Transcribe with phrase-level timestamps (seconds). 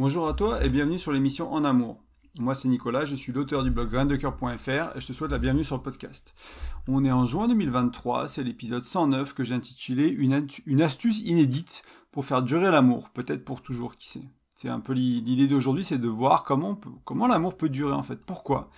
[0.00, 2.02] Bonjour à toi et bienvenue sur l'émission En Amour.
[2.38, 5.62] Moi c'est Nicolas, je suis l'auteur du blog graindecoeur.fr et je te souhaite la bienvenue
[5.62, 6.32] sur le podcast.
[6.88, 11.82] On est en juin 2023, c'est l'épisode 109 que j'ai intitulé une, une astuce inédite
[12.12, 14.24] pour faire durer l'amour, peut-être pour toujours, qui sait.
[14.60, 18.16] C'est un peu l'idée d'aujourd'hui, c'est de voir comment, comment l'amour peut durer en fait.
[18.26, 18.68] Pourquoi?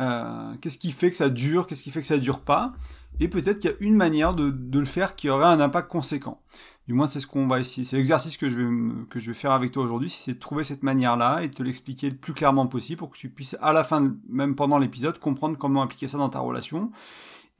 [0.00, 2.72] Euh, Qu'est-ce qui fait que ça dure Qu'est-ce qui fait que ça dure pas?
[3.20, 6.40] Et peut-être qu'il y a une manière de, le faire qui aurait un impact conséquent.
[6.88, 7.84] Du moins, c'est ce qu'on va essayer.
[7.84, 11.48] C'est l'exercice que je vais faire avec toi aujourd'hui, c'est de trouver cette manière-là et
[11.48, 14.56] de te l'expliquer le plus clairement possible pour que tu puisses à la fin, même
[14.56, 16.90] pendant l'épisode, comprendre comment appliquer ça dans ta relation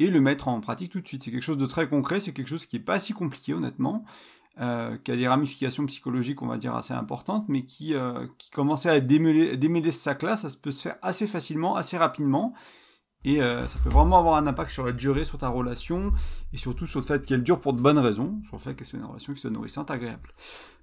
[0.01, 1.23] et le mettre en pratique tout de suite.
[1.23, 4.05] C'est quelque chose de très concret, c'est quelque chose qui est pas si compliqué honnêtement,
[4.61, 8.51] euh, qui a des ramifications psychologiques, on va dire assez importantes, mais qui euh, qui
[8.51, 12.55] commençait à démêler démêler ce sac-là, ça peut se faire assez facilement, assez rapidement.
[13.25, 16.13] Et euh, ça peut vraiment avoir un impact sur la durée, sur ta relation,
[16.53, 18.87] et surtout sur le fait qu'elle dure pour de bonnes raisons, sur le fait qu'elle
[18.87, 20.33] soit une relation qui soit nourrissante, agréable.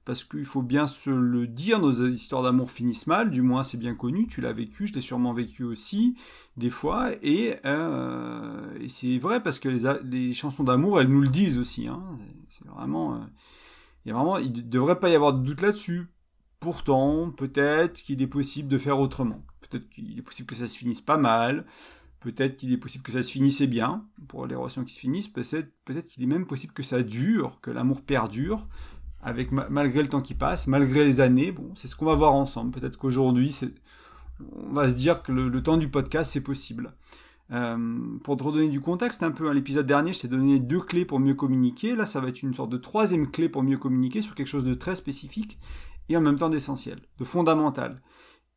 [0.05, 3.77] Parce qu'il faut bien se le dire, nos histoires d'amour finissent mal, du moins c'est
[3.77, 6.15] bien connu, tu l'as vécu, je l'ai sûrement vécu aussi,
[6.55, 7.57] des fois, et,
[8.87, 11.87] c'est vrai parce que les, chansons d'amour, elles nous le disent aussi.
[11.87, 12.03] Hein.
[12.49, 13.25] C'est vraiment,
[14.05, 16.07] il y a vraiment, il devrait pas y avoir de doute là-dessus.
[16.59, 19.43] Pourtant, peut-être qu'il est possible de faire autrement.
[19.61, 21.65] Peut-être qu'il est possible que ça se finisse pas mal.
[22.19, 25.27] Peut-être qu'il est possible que ça se finisse bien, pour les relations qui se finissent.
[25.27, 28.67] Peut-être peut qu'il est même possible que ça dure, que l'amour perdure,
[29.21, 31.51] avec malgré le temps qui passe, malgré les années.
[31.51, 32.71] Bon, c'est ce qu'on va voir ensemble.
[32.71, 33.55] Peut-être qu'aujourd'hui,
[34.39, 36.93] on va se dire que le, temps du podcast, c'est possible.
[37.51, 40.79] Euh, pour te redonner du contexte un peu, hein, l'épisode dernier, je t'ai donné deux
[40.79, 41.95] clés pour mieux communiquer.
[41.95, 44.65] Là, ça va être une sorte de troisième clé pour mieux communiquer sur quelque chose
[44.65, 45.59] de très spécifique
[46.09, 48.01] et en même temps d'essentiel, de fondamental.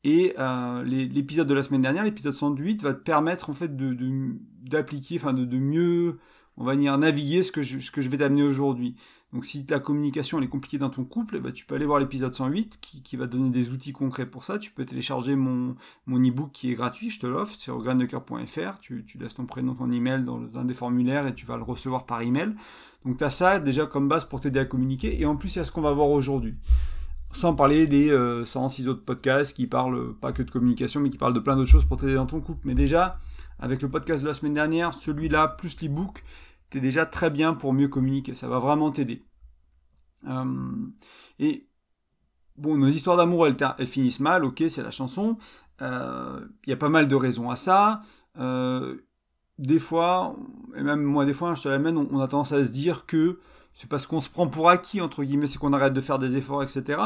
[0.05, 5.16] Et euh, l'épisode de la semaine dernière, l'épisode 108, va te permettre en fait d'appliquer,
[5.16, 6.19] de, enfin de, de, mieux,
[6.59, 8.97] on va dire, naviguer ce que je, vais t'amener aujourd'hui.
[9.33, 12.00] Donc si ta communication elle est compliquée dans ton couple, bah, tu peux aller voir
[12.00, 14.59] l'épisode 108 qui, va donner des outils concrets pour ça.
[14.59, 15.77] Tu peux télécharger mon,
[16.09, 18.81] e-book qui est gratuit, je te l'offre, sur graindecoeur.fr.
[18.81, 21.62] Tu, tu laisses ton prénom, ton email dans un des formulaires et tu vas le
[21.62, 22.55] recevoir par email.
[23.04, 25.21] Donc tu as ça déjà comme base pour t'aider à communiquer.
[25.21, 26.56] Et en plus, il y a ce qu'on va voir aujourd'hui
[27.34, 31.19] sans parler des euh, 106 autres podcasts qui parlent pas que de communication, mais qui
[31.19, 32.60] parlent de plein d'autres choses pour t'aider dans ton couple.
[32.65, 33.19] Mais déjà,
[33.59, 36.22] avec le podcast de la semaine dernière, celui-là, plus l'e-book,
[36.71, 38.34] t'es déjà très bien pour mieux communiquer.
[38.34, 39.25] Ça va vraiment t'aider.
[40.27, 40.45] Euh,
[41.39, 41.69] et
[42.56, 45.39] bon, nos histoires d'amour, elles, finissent mal, ok, c'est la chanson.
[45.81, 48.01] Il euh, y a pas mal de raisons à ça.
[48.39, 48.97] Euh,
[49.59, 50.37] des fois,
[50.77, 53.07] et même moi des fois, je te l'amène, on, on a tendance à se dire
[53.07, 53.41] que
[53.75, 56.37] c'est parce qu'on se prend pour acquis, entre guillemets, c'est qu'on arrête de faire des
[56.37, 57.01] efforts, etc.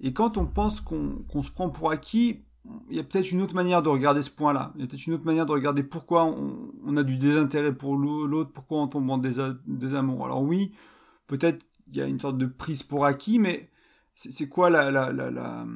[0.00, 2.44] Et quand on pense qu'on se prend pour acquis,
[2.90, 4.72] il y a peut-être une autre manière de regarder ce point-là.
[4.74, 7.96] Il y a peut-être une autre manière de regarder pourquoi on, a du désintérêt pour
[7.96, 10.24] l'autre, pourquoi on tombe en désamour.
[10.24, 10.72] Alors oui,
[11.26, 13.70] peut-être il y a une sorte de prise pour acquis, mais
[14.14, 15.66] c'est quoi la, la, la, la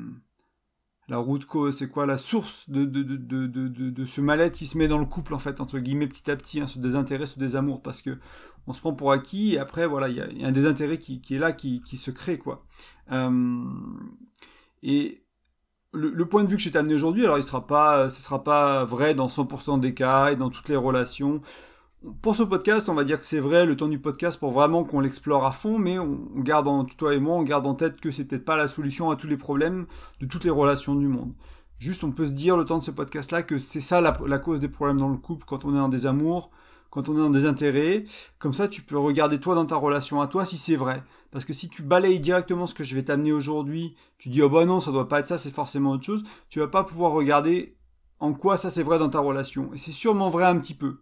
[1.08, 4.66] la route cause, c'est quoi la source de, de, de, de, de ce mal-être qui
[4.66, 7.26] se met dans le couple, en fait, entre guillemets, petit à petit, hein, ce désintérêt,
[7.26, 8.18] ce désamour, parce que
[8.66, 10.98] on se prend pour acquis, et après, voilà, il y a, y a, un désintérêt
[10.98, 12.64] qui, qui est là, qui, qui, se crée, quoi.
[13.10, 13.64] Euh,
[14.82, 15.21] et
[15.92, 18.42] le, point de vue que je t'ai amené aujourd'hui, alors il sera pas, ce sera
[18.42, 21.42] pas vrai dans 100% des cas et dans toutes les relations,
[22.20, 24.84] pour ce podcast, on va dire que c'est vrai, le temps du podcast pour vraiment
[24.84, 28.00] qu'on l'explore à fond, mais on garde en, toi et moi, on garde en tête
[28.00, 29.86] que c'est peut-être pas la solution à tous les problèmes
[30.20, 31.32] de toutes les relations du monde.
[31.78, 34.60] Juste, on peut se dire le temps de ce podcast-là que c'est ça la, cause
[34.60, 36.50] des problèmes dans le couple quand on est en désamour,
[36.92, 38.04] quand on est dans des intérêts.
[38.38, 41.02] Comme ça, tu peux regarder toi dans ta relation à toi si c'est vrai.
[41.32, 44.50] Parce que si tu balayes directement ce que je vais t'amener aujourd'hui, tu dis oh
[44.50, 47.12] bah non, ça doit pas être ça, c'est forcément autre chose, tu vas pas pouvoir
[47.12, 47.76] regarder
[48.20, 49.72] en quoi ça c'est vrai dans ta relation.
[49.74, 50.92] Et c'est sûrement vrai un petit peu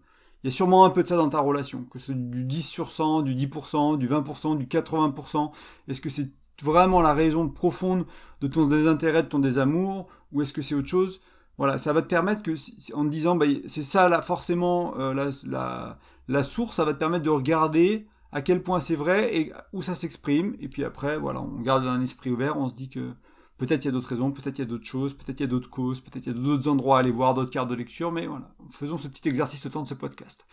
[0.43, 2.63] il y a sûrement un peu de ça dans ta relation, que c'est du 10
[2.63, 5.51] sur 100, du 10%, du 20%, du 80%.
[5.87, 6.31] Est-ce que c'est
[6.63, 8.07] vraiment la raison profonde
[8.41, 11.21] de ton désintérêt, de ton désamour, ou est-ce que c'est autre chose?
[11.61, 12.53] Voilà, ça va te permettre que,
[12.95, 16.93] en te disant, bah, c'est ça là, forcément euh, la, la, la source, ça va
[16.93, 20.57] te permettre de regarder à quel point c'est vrai et où ça s'exprime.
[20.59, 23.13] Et puis après, voilà, on garde un esprit ouvert, on se dit que
[23.61, 25.45] Peut-être il y a d'autres raisons, peut-être il y a d'autres choses, peut-être il y
[25.45, 27.75] a d'autres causes, peut-être il y a d'autres endroits à aller voir, d'autres cartes de
[27.75, 30.47] lecture, mais voilà, faisons ce petit exercice au temps de ce podcast.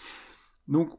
[0.67, 0.91] Donc,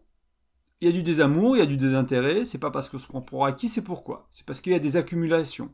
[0.80, 3.06] il y a du désamour, il y a du désintérêt, c'est pas parce qu'on se
[3.06, 4.26] prend pour acquis, c'est pourquoi?
[4.30, 5.70] C'est parce qu'il y a des accumulations.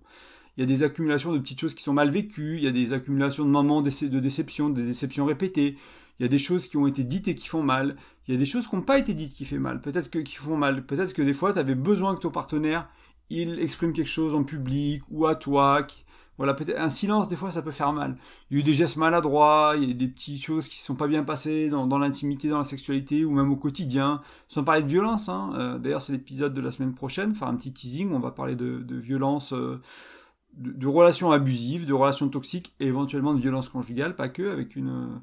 [0.57, 2.73] Il y a des accumulations de petites choses qui sont mal vécues, il y a
[2.73, 5.77] des accumulations de moments de déception, des déceptions répétées,
[6.19, 7.97] il y a des choses qui ont été dites et qui font mal,
[8.29, 10.21] il y a des choses qui n'ont pas été dites qui font mal, peut-être que
[10.21, 12.89] qui font mal, peut-être que des fois tu avais besoin que ton partenaire
[13.31, 15.87] il exprime quelque chose en public ou à toi,
[16.37, 18.17] voilà, peut-être un silence, des fois, ça peut faire mal.
[18.51, 20.85] Il y a eu des gestes maladroits, il y a des petites choses qui ne
[20.85, 24.83] sont pas bien passées dans, l'intimité, dans la sexualité, ou même au quotidien, sans parler
[24.83, 25.29] de violence.
[25.29, 25.53] Hein.
[25.55, 28.57] Euh, D'ailleurs, c'est l'épisode de la semaine prochaine, faire un petit teasing, on va parler
[28.57, 29.81] de, de violence, euh,
[30.57, 35.21] de, relations abusives, de relations toxiques et éventuellement de violences conjugales, pas que, avec une...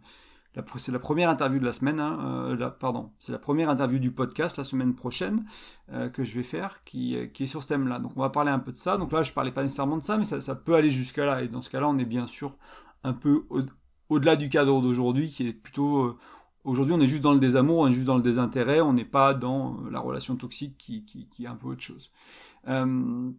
[0.79, 4.57] C'est la première interview de la semaine, hein, pardon, c'est la première interview du podcast
[4.57, 5.45] la semaine prochaine
[6.11, 7.99] que je vais faire qui, est sur ce thème-là.
[7.99, 8.97] Donc on va parler un peu de ça.
[8.97, 11.41] Donc là je parlais pas nécessairement de ça, mais ça, peut aller jusqu'à là.
[11.41, 12.57] Et dans ce cas-là, on est bien sûr
[13.05, 13.45] un peu
[14.09, 16.17] au-delà du cadre d'aujourd'hui qui est plutôt
[16.63, 19.05] Aujourd'hui, on est juste dans le désamour, on est juste dans le désintérêt, on n'est
[19.05, 22.11] pas dans la relation toxique qui, est un peu autre chose.
[22.67, 23.31] Euh,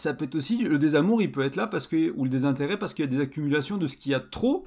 [0.00, 2.78] ça peut être aussi, le désamour, il peut être là parce que, ou le désintérêt
[2.78, 4.66] parce qu'il y a des accumulations de ce qu'il y a trop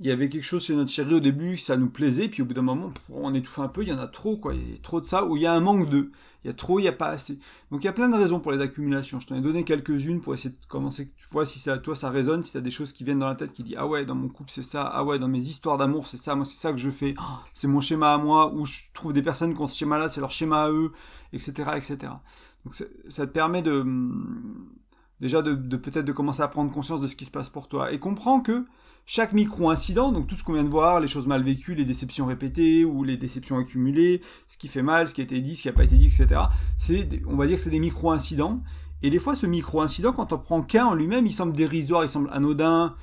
[0.00, 2.46] il y avait quelque chose chez notre chérie au début, ça nous plaisait, puis au
[2.46, 4.54] bout d'un moment, on étouffe un peu, il y en a trop, quoi.
[4.54, 6.10] Il y a trop de ça, ou il y a un manque de.
[6.42, 7.38] Il y a trop, il n'y a pas assez.
[7.70, 9.20] Donc il y a plein de raisons pour les accumulations.
[9.20, 11.10] Je t'en ai donné quelques-unes pour essayer de commencer.
[11.18, 13.26] Tu vois si ça, toi ça résonne, si tu as des choses qui viennent dans
[13.26, 15.42] la tête qui disent Ah ouais, dans mon couple c'est ça, ah ouais, dans mes
[15.42, 18.16] histoires d'amour c'est ça, moi c'est ça que je fais, oh, c'est mon schéma à
[18.16, 20.92] moi, ou je trouve des personnes qui ont ce schéma-là, c'est leur schéma à eux,
[21.34, 21.52] etc.
[21.76, 22.12] etc.
[22.64, 23.84] Donc ça te permet de.
[25.20, 27.92] Déjà de, peut-être de commencer à prendre conscience de ce qui se passe pour toi.
[27.92, 28.64] Et comprends que
[29.04, 32.24] chaque micro-incident, donc tout ce qu'on vient de voir, les choses mal vécues, les déceptions
[32.24, 35.62] répétées ou les déceptions accumulées, ce qui fait mal, ce qui a été dit, ce
[35.62, 36.40] qui n'a pas été dit, etc.
[36.78, 38.62] C'est, on va dire que c'est des micro-incidents.
[39.02, 42.08] Et des fois, ce micro-incident, quand on prend qu'un en lui-même, il semble dérisoire, il
[42.08, 42.94] semble anodin.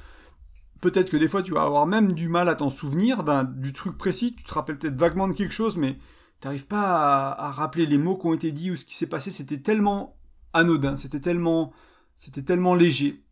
[0.81, 3.73] Peut-être que des fois, tu vas avoir même du mal à t'en souvenir d'un, du
[3.73, 4.33] truc précis.
[4.35, 5.97] Tu te rappelles peut-être vaguement de quelque chose, mais
[6.39, 9.07] tu n'arrives pas à, rappeler les mots qui ont été dits ou ce qui s'est
[9.07, 9.31] passé.
[9.31, 10.17] C'était tellement
[10.53, 11.73] anodin, c'était tellement,
[12.17, 13.23] c'était tellement léger.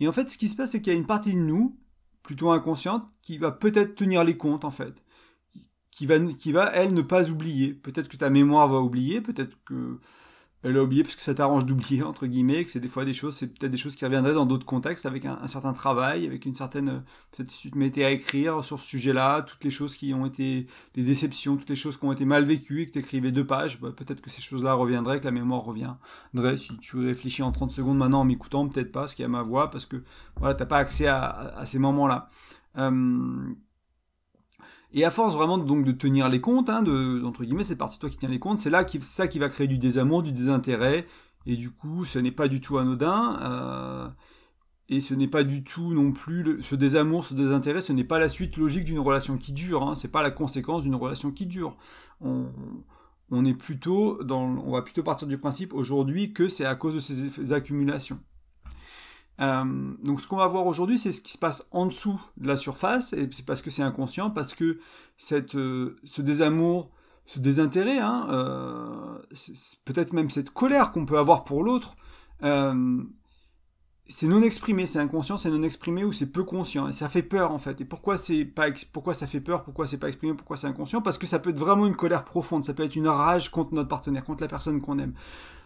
[0.00, 1.78] Et en fait, ce qui se passe, c'est qu'il y a une partie de nous
[2.22, 5.04] plutôt inconsciente, qui va peut-être tenir les comptes en fait,
[5.90, 7.74] qui va elle ne pas oublier.
[7.74, 10.00] Peut-être que ta mémoire va oublier, peut-être que
[10.64, 13.12] elle a oublié parce que ça t'arrange d'oublier, entre guillemets, que c'est des fois des
[13.12, 16.46] choses, c'est peut-être des choses qui reviendraient dans d'autres contextes, avec un, certain travail, avec
[16.46, 17.02] une certaine,
[17.32, 20.24] peut-être si tu te mettais à écrire sur ce sujet-là, toutes les choses qui ont
[20.24, 23.30] été des déceptions, toutes les choses qui ont été mal vécues et que tu écrivais
[23.30, 26.56] deux pages, bah, peut-être que ces choses-là reviendraient, que la mémoire reviendrait.
[26.56, 29.28] Si tu réfléchis en 30 secondes maintenant en m'écoutant, peut-être pas, ce qui est à
[29.28, 30.02] ma voix, parce que
[30.36, 32.28] voilà, t'as pas accès à, ces moments-là.
[32.78, 33.54] Euh,
[34.94, 37.98] et à force vraiment donc de tenir les comptes, hein, de, entre guillemets, c'est partie
[37.98, 40.32] toi qui tient les comptes, c'est là qui, ça qui va créer du désamour, du
[40.32, 41.06] désintérêt,
[41.46, 44.08] et du coup, ce n'est pas du tout anodin, euh,
[44.88, 48.20] et ce n'est pas du tout non plus, ce désamour, ce désintérêt, ce n'est pas
[48.20, 51.46] la suite logique d'une relation qui dure, hein, c'est pas la conséquence d'une relation qui
[51.46, 51.76] dure.
[52.20, 52.46] On,
[53.32, 56.94] on est plutôt dans, on va plutôt partir du principe aujourd'hui que c'est à cause
[56.94, 58.20] de ces accumulations.
[59.40, 59.64] Euh,
[60.02, 62.56] donc ce qu'on va voir aujourd'hui, c'est ce qui se passe en dessous de la
[62.56, 64.78] surface, et c'est parce que c'est inconscient, parce que
[65.16, 66.90] cette, euh, ce désamour,
[67.26, 69.18] ce désintérêt, hein, euh,
[69.84, 71.96] peut-être même cette colère qu'on peut avoir pour l'autre,
[74.06, 76.88] c'est non exprimé, c'est inconscient, c'est non exprimé ou c'est peu conscient.
[76.88, 77.80] Et ça fait peur en fait.
[77.80, 81.00] Et pourquoi c'est pas pourquoi ça fait peur, pourquoi c'est pas exprimé, pourquoi c'est inconscient?
[81.00, 83.72] Parce que ça peut être vraiment une colère profonde, ça peut être une rage contre
[83.74, 85.14] notre partenaire, contre la personne qu'on aime,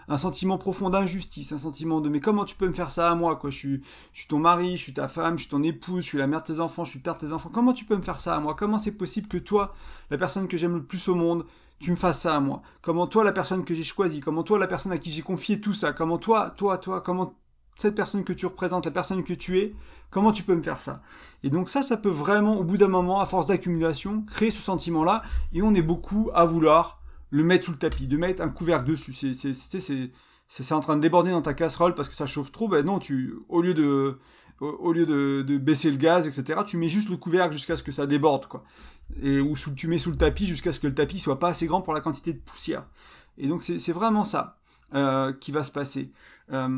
[0.07, 3.15] un sentiment profond d'injustice, un sentiment de mais comment tu peux me faire ça à
[3.17, 3.51] moi quoi?
[3.51, 3.83] Je suis
[4.13, 6.29] je suis ton mari, je suis ta femme, je suis ton épouse, je suis la
[6.29, 7.51] mère de tes enfants, je suis le père de tes enfants.
[7.53, 8.55] Comment tu peux me faire ça à moi?
[8.55, 9.75] Comment c'est possible que toi,
[10.11, 11.45] la personne que j'aime le plus au monde,
[11.81, 12.63] tu me fasses ça à moi?
[12.83, 15.61] Comment toi, la personne que j'ai choisie Comment toi, la personne à qui j'ai confié
[15.61, 17.35] tout ça Comment toi, toi, toi, comment
[17.79, 19.73] cette personne que tu représentes, la personne que tu es,
[20.11, 21.01] comment tu peux me faire ça?
[21.45, 24.61] Et donc ça, ça peut vraiment, au bout d'un moment, à force d'accumulation, créer ce
[24.61, 25.23] sentiment-là,
[25.53, 28.85] et on est beaucoup à vouloir le mettre sous le tapis, de mettre un couvercle
[28.85, 29.15] dessus.
[29.15, 32.99] C'est en train de déborder dans ta casserole parce que ça chauffe trop, ben non,
[32.99, 34.19] tu, au lieu de,
[34.59, 37.93] au, lieu de, baisser le gaz, etc., tu mets juste le couvercle jusqu'à ce que
[37.93, 38.65] ça déborde, quoi.
[39.23, 41.51] Et, ou sous, tu mets sous le tapis jusqu'à ce que le tapis soit pas
[41.51, 42.87] assez grand pour la quantité de poussière.
[43.37, 44.59] Et donc c'est vraiment ça
[44.95, 46.11] euh, qui va se passer.
[46.51, 46.69] Euh,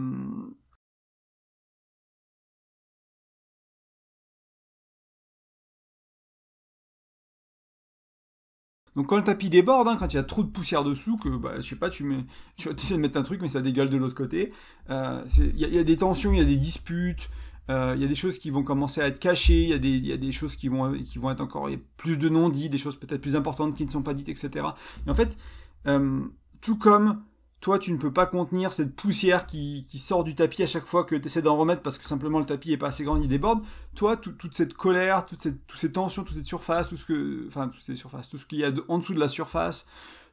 [8.97, 11.29] Donc quand le tapis déborde, hein, quand il y a trop de poussière dessous, que
[11.29, 12.05] bah, je sais pas, tu
[12.59, 14.53] essaies de mettre un truc mais ça dégueule de l'autre côté.
[14.91, 17.31] Euh, il y, a des tensions, il y a des disputes,
[17.71, 20.17] euh, il y a des choses qui vont commencer à être cachées, il y, a
[20.17, 23.37] des, choses qui vont, qui vont être encore, plus de non-dits, des choses peut-être plus
[23.37, 24.67] importantes qui ne sont pas dites, etc.
[25.07, 25.39] Et en fait,
[25.87, 26.21] euh,
[26.61, 27.23] tout comme
[27.61, 31.05] toi, tu ne peux pas contenir cette poussière qui, sort du tapis à chaque fois
[31.05, 33.29] que tu essaies d'en remettre parce que simplement le tapis est pas assez grand, il
[33.29, 33.63] déborde.
[33.95, 37.45] Toi, toute cette colère, toute cette, toutes ces tensions, toute cette surface, tout ce que,
[37.49, 39.85] enfin, toutes ces surfaces, tout ce qu'il y a en dessous de la surface,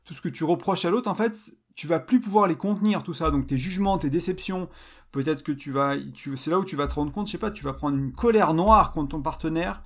[0.05, 3.03] tout ce que tu reproches à l'autre, en fait, tu vas plus pouvoir les contenir,
[3.03, 3.29] tout ça.
[3.29, 4.69] Donc tes jugements, tes déceptions,
[5.11, 5.95] peut-être que tu vas,
[6.37, 8.13] c'est là où tu vas te rendre compte, je sais pas, tu vas prendre une
[8.13, 9.83] colère noire contre ton partenaire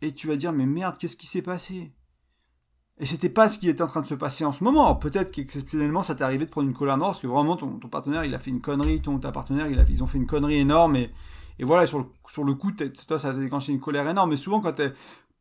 [0.00, 1.92] et tu vas dire, mais merde, qu'est-ce qui s'est passé?
[3.00, 4.94] Et c'était pas ce qui était en train de se passer en ce moment.
[4.94, 8.26] Peut-être qu'exceptionnellement, ça t'est arrivé de prendre une colère noire parce que vraiment ton, partenaire,
[8.26, 10.56] il a fait une connerie, ton ta partenaire, il a, ils ont fait une connerie
[10.56, 11.10] énorme et,
[11.58, 14.30] et voilà, sur le, sur le coup, toi, ça a déclenché une colère énorme.
[14.30, 14.74] Mais souvent, quand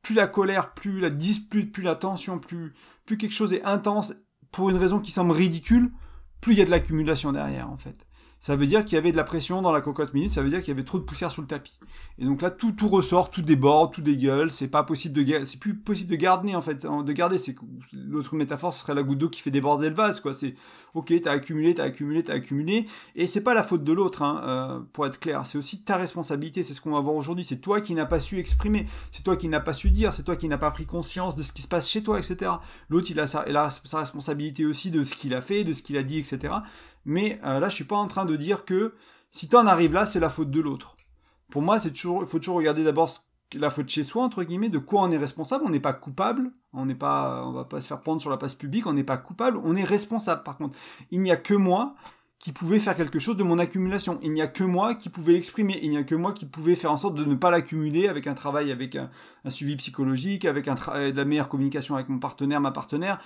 [0.02, 2.72] plus la colère, plus la dispute, plus la tension, plus,
[3.06, 4.14] plus quelque chose est intense
[4.52, 5.92] pour une raison qui semble ridicule,
[6.40, 8.06] plus il y a de l'accumulation derrière, en fait.
[8.40, 10.50] Ça veut dire qu'il y avait de la pression dans la cocotte minute, ça veut
[10.50, 11.78] dire qu'il y avait trop de poussière sous le tapis.
[12.18, 15.60] Et donc là, tout, tout ressort, tout déborde, tout dégueule, c'est pas possible de, c'est
[15.60, 17.56] plus possible de garder, en fait, de garder, c'est,
[17.92, 20.54] l'autre métaphore, ce serait la goutte d'eau qui fait déborder le vase, quoi, c'est,
[20.94, 24.42] ok, t'as accumulé, t'as accumulé, t'as accumulé, et c'est pas la faute de l'autre, hein,
[24.46, 27.60] euh, pour être clair, c'est aussi ta responsabilité, c'est ce qu'on va voir aujourd'hui, c'est
[27.60, 30.38] toi qui n'as pas su exprimer, c'est toi qui n'as pas su dire, c'est toi
[30.38, 32.52] qui n'as pas pris conscience de ce qui se passe chez toi, etc.
[32.90, 35.74] L'autre, il a sa, il a sa responsabilité aussi de ce qu'il a fait, de
[35.74, 36.54] ce qu'il a dit, etc.
[37.06, 38.94] Mais euh, là, je suis pas en train de dire que
[39.32, 40.96] si tu en arrives là, c'est la faute de l'autre.
[41.50, 43.10] Pour moi, c'est toujours, il faut toujours regarder d'abord
[43.56, 45.64] la faute chez soi entre guillemets, de quoi on est responsable.
[45.66, 48.38] On n'est pas coupable, on n'est pas, on va pas se faire prendre sur la
[48.38, 48.86] place publique.
[48.88, 50.44] On n'est pas coupable, on est responsable.
[50.44, 50.78] Par contre,
[51.12, 51.96] il n'y a que moi
[52.40, 54.18] qui pouvait faire quelque chose de mon accumulation.
[54.24, 55.78] Il n'y a que moi qui pouvais l'exprimer.
[55.84, 58.28] Il n'y a que moi qui pouvais faire en sorte de ne pas l'accumuler avec
[58.28, 59.10] un travail, avec un,
[59.50, 63.20] suivi psychologique, avec un de la meilleure communication avec mon partenaire, ma partenaire,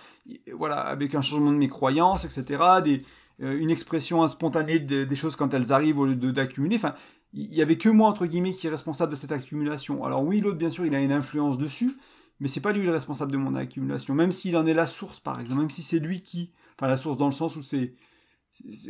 [0.57, 2.57] voilà, avec un changement de mes croyances, etc.
[2.59, 2.97] Euh,
[3.39, 6.75] une expression spontanée des choses quand elles arrivent au lieu d'accumuler.
[6.75, 6.91] Enfin,
[7.33, 10.03] il y avait que moi entre guillemets qui est responsable de cette accumulation.
[10.05, 11.95] Alors oui, l'autre bien sûr, il a une influence dessus,
[12.39, 14.13] mais c'est pas lui le responsable de mon accumulation.
[14.13, 16.97] Même s'il en est la source, par exemple, même si c'est lui qui, enfin la
[16.97, 17.93] source dans le sens où c'est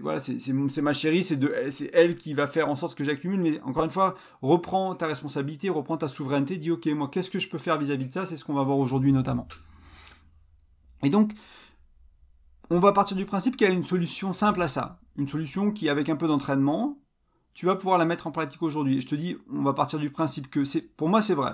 [0.02, 3.40] voilà, c'est ma chérie, c'est elle qui va faire en sorte que j'accumule.
[3.40, 7.40] Mais encore une fois, reprends ta responsabilité, reprends ta souveraineté, dis ok, moi, qu'est-ce que
[7.40, 8.26] je peux faire vis-à-vis -vis de ça?
[8.26, 9.48] C'est ce qu'on va voir aujourd'hui notamment.
[11.02, 11.32] Et donc,
[12.74, 15.00] on va partir du principe qu'il y a une solution simple à ça.
[15.16, 16.98] Une solution qui, avec un peu d'entraînement,
[17.54, 18.98] tu vas pouvoir la mettre en pratique aujourd'hui.
[18.98, 21.54] Et je te dis, on va partir du principe que c'est, pour moi, c'est vrai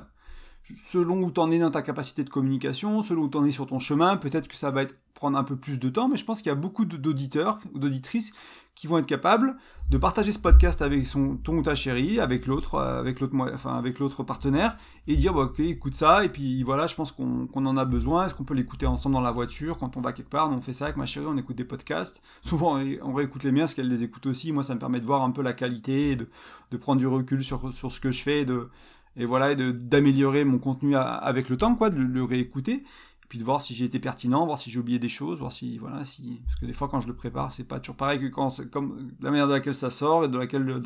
[0.77, 3.51] selon où tu en es dans ta capacité de communication, selon où tu en es
[3.51, 6.17] sur ton chemin, peut-être que ça va être, prendre un peu plus de temps, mais
[6.17, 8.31] je pense qu'il y a beaucoup d'auditeurs ou d'auditrices
[8.73, 9.57] qui vont être capables
[9.89, 13.35] de partager ce podcast avec son, ton ou ta chérie, avec l'autre, euh, avec l'autre,
[13.53, 17.11] enfin, avec l'autre partenaire, et dire, bah, ok, écoute ça, et puis voilà, je pense
[17.11, 20.13] qu'on en a besoin, est-ce qu'on peut l'écouter ensemble dans la voiture, quand on va
[20.13, 23.43] quelque part, on fait ça avec ma chérie, on écoute des podcasts, souvent on réécoute
[23.43, 25.41] les miens, parce qu'elle les écoute aussi, moi ça me permet de voir un peu
[25.41, 26.27] la qualité, de,
[26.71, 28.69] de prendre du recul sur, sur ce que je fais, de,
[29.15, 32.83] et voilà, d'améliorer mon contenu avec le temps, quoi, de le réécouter
[33.29, 35.77] puis de voir si j'ai été pertinent, voir si j'ai oublié des choses, voir si
[35.77, 38.25] voilà si parce que des fois quand je le prépare c'est pas toujours pareil que
[38.25, 40.81] quand comme la manière de laquelle ça sort et de laquelle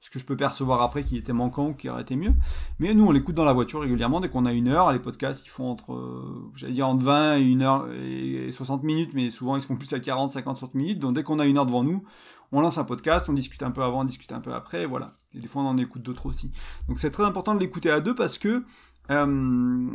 [0.00, 2.32] ce que je peux percevoir après qui était manquant ou qui aurait été mieux.
[2.78, 4.92] Mais nous on l'écoute dans la voiture régulièrement dès qu'on a une heure.
[4.92, 6.22] Les podcasts ils font entre
[6.54, 9.76] j'allais dire entre 20 et 1 heure et 60 minutes, mais souvent ils se font
[9.76, 11.00] plus à 40, 50, 60 minutes.
[11.00, 12.04] Donc dès qu'on a une heure devant nous,
[12.54, 15.10] on lance un podcast, on discute un peu avant, on discute un peu après, voilà.
[15.34, 16.52] Et des fois on en écoute d'autres aussi.
[16.88, 18.64] Donc c'est très important de l'écouter à deux parce que
[19.10, 19.90] euh,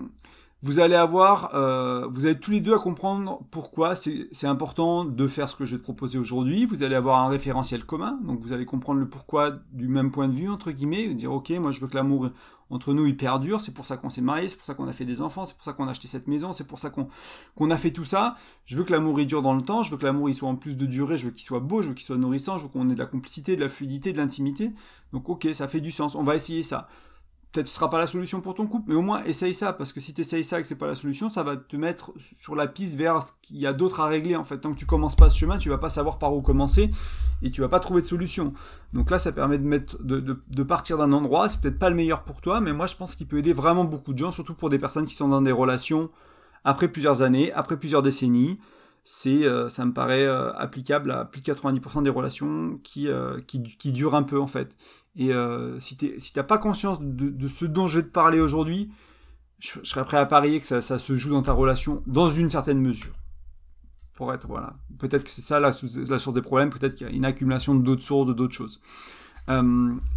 [0.61, 5.27] vous allez avoir, euh, vous allez tous les deux à comprendre pourquoi c'est important de
[5.27, 6.65] faire ce que je vais te proposer aujourd'hui.
[6.65, 10.27] Vous allez avoir un référentiel commun, donc vous allez comprendre le pourquoi du même point
[10.27, 12.29] de vue entre guillemets, dire ok, moi je veux que l'amour
[12.69, 14.91] entre nous il perdure, c'est pour ça qu'on s'est marié, c'est pour ça qu'on a
[14.91, 17.07] fait des enfants, c'est pour ça qu'on a acheté cette maison, c'est pour ça qu'on
[17.55, 18.35] qu'on a fait tout ça.
[18.65, 20.49] Je veux que l'amour il dure dans le temps, je veux que l'amour il soit
[20.49, 22.63] en plus de durée, je veux qu'il soit beau, je veux qu'il soit nourrissant, je
[22.63, 24.71] veux qu'on ait de la complicité, de la fluidité, de l'intimité.
[25.13, 26.89] Donc ok, ça fait du sens, on va essayer ça
[27.51, 29.91] peut-être ce sera pas la solution pour ton couple, mais au moins essaye ça, parce
[29.91, 32.11] que si tu essayes ça et que c'est pas la solution, ça va te mettre
[32.39, 34.59] sur la piste vers ce qu'il y a d'autres à régler en fait.
[34.59, 36.89] Tant que tu commences pas ce chemin, tu vas pas savoir par où commencer
[37.41, 38.53] et tu vas pas trouver de solution.
[38.93, 41.49] Donc là, ça permet de mettre, de, partir d'un endroit.
[41.49, 43.85] C'est peut-être pas le meilleur pour toi, mais moi je pense qu'il peut aider vraiment
[43.85, 46.09] beaucoup de gens, surtout pour des personnes qui sont dans des relations
[46.63, 48.59] après plusieurs années, après plusieurs décennies.
[49.11, 53.41] C'est, euh, ça me paraît euh, applicable à plus de 90% des relations qui, euh,
[53.41, 54.77] qui, qui durent un peu en fait.
[55.15, 55.31] Et
[55.79, 58.91] si tu n'as pas conscience de, ce dont je vais te parler aujourd'hui,
[59.57, 62.79] je, serais prêt à parier que ça, se joue dans ta relation dans une certaine
[62.79, 63.15] mesure.
[64.13, 64.75] Pour être, voilà.
[64.99, 68.03] Peut-être que c'est ça la, source des problèmes, peut-être qu'il y a une accumulation d'autres
[68.03, 68.79] sources, d'autres choses.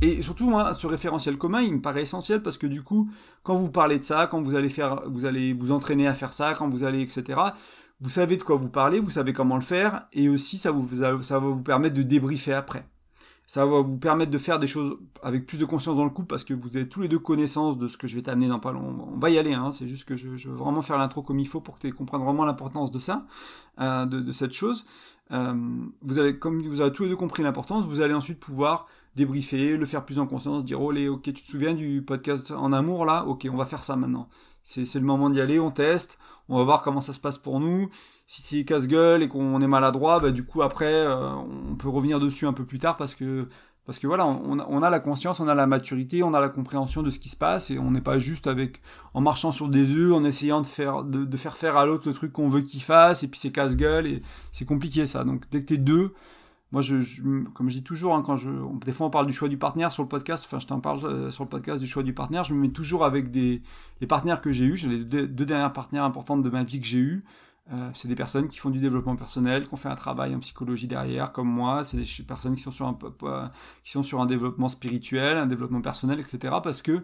[0.02, 3.10] Et surtout, moi, ce référentiel commun, il me paraît essentiel parce que du coup,
[3.42, 6.34] quand vous parlez de ça, quand vous allez faire, vous allez vous entraîner à faire
[6.34, 7.40] ça, quand vous allez, etc.,
[8.02, 10.84] vous savez de quoi vous parlez, vous savez comment le faire, et aussi ça, vous,
[10.86, 12.84] va vous permettre de débriefer après.
[13.46, 16.28] Ça va vous permettre de faire des choses avec plus de conscience dans le couple
[16.28, 18.58] parce que vous avez tous les deux connaissance de ce que je vais t'amener dans
[18.58, 19.08] pas longtemps.
[19.14, 21.46] On va y aller, hein, c'est juste que je, veux vraiment faire l'intro comme il
[21.46, 23.26] faut pour que tu comprennes vraiment l'importance de ça,
[23.80, 24.84] euh, de, cette chose.
[25.30, 25.54] Euh,
[26.02, 29.76] vous allez, comme vous avez tous les deux compris l'importance, vous allez ensuite pouvoir débriefer,
[29.76, 33.04] le faire plus en conscience, dire oh ok, tu te souviens du podcast en amour
[33.04, 34.28] là, ok, on va faire ça maintenant.
[34.62, 37.58] C'est le moment d'y aller, on teste, on va voir comment ça se passe pour
[37.58, 37.88] nous.
[38.26, 42.20] Si c'est casse-gueule et qu'on est maladroit, bah, du coup après, euh, on peut revenir
[42.20, 43.44] dessus un peu plus tard parce que
[43.84, 47.02] parce que voilà, on, a la conscience, on a la maturité, on a la compréhension
[47.02, 48.80] de ce qui se passe et on n'est pas juste avec
[49.12, 52.14] en marchant sur des œufs, en essayant de faire de, faire faire à l'autre le
[52.14, 55.24] truc qu'on veut qu'il fasse et puis c'est casse-gueule et c'est compliqué ça.
[55.24, 56.14] Donc dès que t'es deux,
[56.72, 56.96] moi, je,
[57.52, 58.50] comme je dis toujours, hein, quand je,
[58.84, 61.04] des fois on parle du choix du partenaire sur le podcast, enfin je t'en parle
[61.04, 63.60] euh, sur le podcast du choix du partenaire, je me mets toujours avec des,
[64.00, 66.86] les partenaires que j'ai eus, j'ai les deux, dernières partenaires importantes de ma vie que
[66.86, 67.20] j'ai eues,
[67.72, 70.40] Euh, c'est des personnes qui font du développement personnel, qui ont fait un travail en
[70.40, 71.84] psychologie derrière, comme moi.
[71.84, 72.98] C'est des personnes qui sont sur un,
[73.84, 76.56] qui sont sur un développement spirituel, un développement personnel, etc.
[76.62, 76.98] Parce que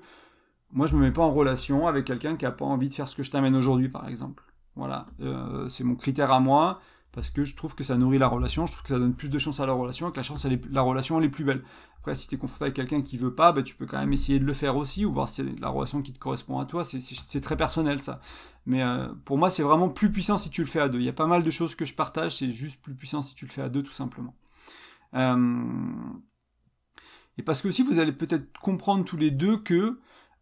[0.73, 3.09] moi, je me mets pas en relation avec quelqu'un qui a pas envie de faire
[3.09, 4.43] ce que je t'amène aujourd'hui, par exemple.
[4.75, 6.81] Voilà, euh, c'est mon critère à moi
[7.13, 9.29] parce que je trouve que ça nourrit la relation, je trouve que ça donne plus
[9.29, 11.63] de chance à la relation, et que la chance, la relation, elle est plus belle.
[11.99, 14.13] Après, si tu es confronté avec quelqu'un qui veut pas, bah, tu peux quand même
[14.13, 16.67] essayer de le faire aussi, ou voir si c'est la relation qui te correspond à
[16.67, 18.17] toi, c'est très personnel ça.
[18.67, 20.99] Mais euh, pour moi, c'est vraiment plus puissant si tu le fais à deux.
[20.99, 23.35] Il y a pas mal de choses que je partage, c'est juste plus puissant si
[23.35, 24.35] tu le fais à deux, tout simplement.
[25.15, 25.37] Euh,
[27.39, 29.99] et parce que aussi, vous allez peut-être comprendre tous les deux que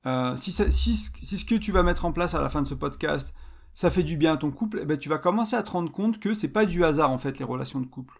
[0.06, 2.74] euh, si, si ce que tu vas mettre en place à la fin de ce
[2.74, 3.34] podcast,
[3.76, 5.92] ça fait du bien à ton couple, eh ben, tu vas commencer à te rendre
[5.92, 8.18] compte que c'est pas du hasard en fait les relations de couple,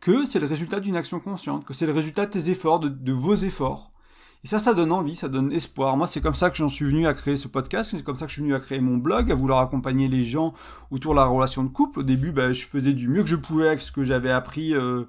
[0.00, 3.12] que c'est le résultat d'une action consciente, que c'est le résultat de tes efforts, de,
[3.12, 3.90] vos efforts.
[4.44, 5.96] Et ça, ça donne envie, ça donne espoir.
[5.96, 8.26] Moi, c'est comme ça que j'en suis venu à créer ce podcast, c'est comme ça
[8.26, 10.54] que je suis venu à créer mon blog, à vouloir accompagner les gens
[10.92, 12.00] autour de la relation de couple.
[12.00, 14.72] Au début, ben, je faisais du mieux que je pouvais avec ce que j'avais appris
[14.72, 15.08] euh,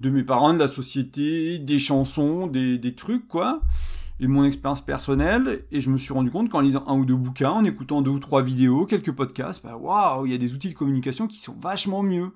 [0.00, 3.60] de mes parents, de la société, des chansons, des, des trucs, quoi
[4.20, 7.16] et mon expérience personnelle, et je me suis rendu compte qu'en lisant un ou deux
[7.16, 10.54] bouquins, en écoutant deux ou trois vidéos, quelques podcasts, bah waouh, il y a des
[10.54, 12.32] outils de communication qui sont vachement mieux.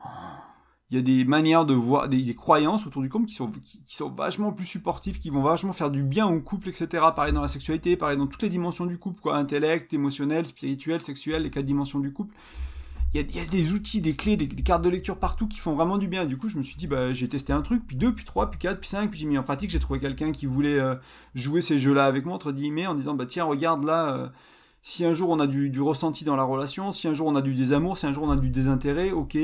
[0.91, 3.83] Il y a des manières de voir, des, croyances autour du couple qui sont, qui,
[3.87, 6.89] sont vachement plus supportives, qui vont vachement faire du bien au couple, etc.
[7.15, 11.01] Pareil dans la sexualité, pareil dans toutes les dimensions du couple, quoi, intellect, émotionnel, spirituel,
[11.03, 12.35] sexuel, les quatre dimensions du couple
[13.15, 15.97] il y, a, des outils, des clés, des, cartes de lecture partout qui font vraiment
[15.97, 16.27] du bien.
[16.27, 18.51] Du coup, je me suis dit, bah, j'ai testé un truc, puis deux, puis trois,
[18.51, 19.71] puis quatre, puis cinq, puis j'ai mis en pratique.
[19.71, 20.95] J'ai trouvé quelqu'un qui voulait euh,
[21.35, 24.29] jouer ces jeux-là avec moi, entre guillemets, en disant, bah, tiens, regarde là, euh,
[24.83, 27.41] si un jour on a du, ressenti dans la relation, si un jour on a
[27.43, 29.39] du désamour, si un jour on a du désintérêt, ok,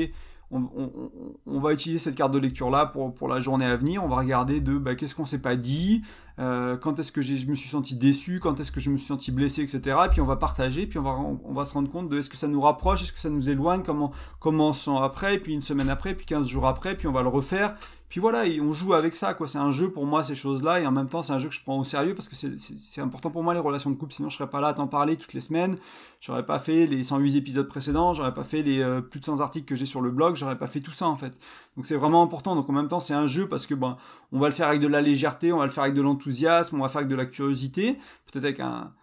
[0.51, 4.03] on, va utiliser cette carte de lecture là pour, pour la journée à venir.
[4.03, 6.03] On va regarder de bah, qu'est-ce qu'on s'est pas dit,
[6.39, 9.07] euh, quand est-ce que je me suis senti déçu, quand est-ce que je me suis
[9.07, 9.97] senti blessé, etc.
[10.05, 11.17] Et puis on va partager, puis on va,
[11.53, 13.83] va se rendre compte de est-ce que ça nous rapproche, est-ce que ça nous éloigne,
[13.83, 17.07] comment, comment on se sent après, puis une semaine après, puis 15 jours après, puis
[17.07, 17.75] on va le refaire.
[18.07, 19.47] Puis voilà, et on joue avec ça, quoi.
[19.47, 21.55] C'est un jeu pour moi, ces choses-là, et en même temps, c'est un jeu que
[21.55, 24.13] je prends au sérieux parce que c'est important pour moi, les relations de couple.
[24.13, 25.75] Sinon, je serais pas là à t'en parler toutes les semaines.
[26.21, 29.41] J'aurais pas fait les 108 épisodes précédents, j'aurais pas fait les euh, plus de 100
[29.41, 31.37] articles que j'ai sur le blog, j'aurais pas fait tout ça, en fait.
[31.75, 32.55] Donc, c'est vraiment important.
[32.55, 33.97] Donc, en même temps, c'est un jeu parce que, ben,
[34.31, 36.24] on va le faire avec de la légèreté, on va le faire avec de l'enthousiasme,
[36.73, 37.93] on va faire avec de la curiosité,
[38.25, 38.93] peut-être avec un,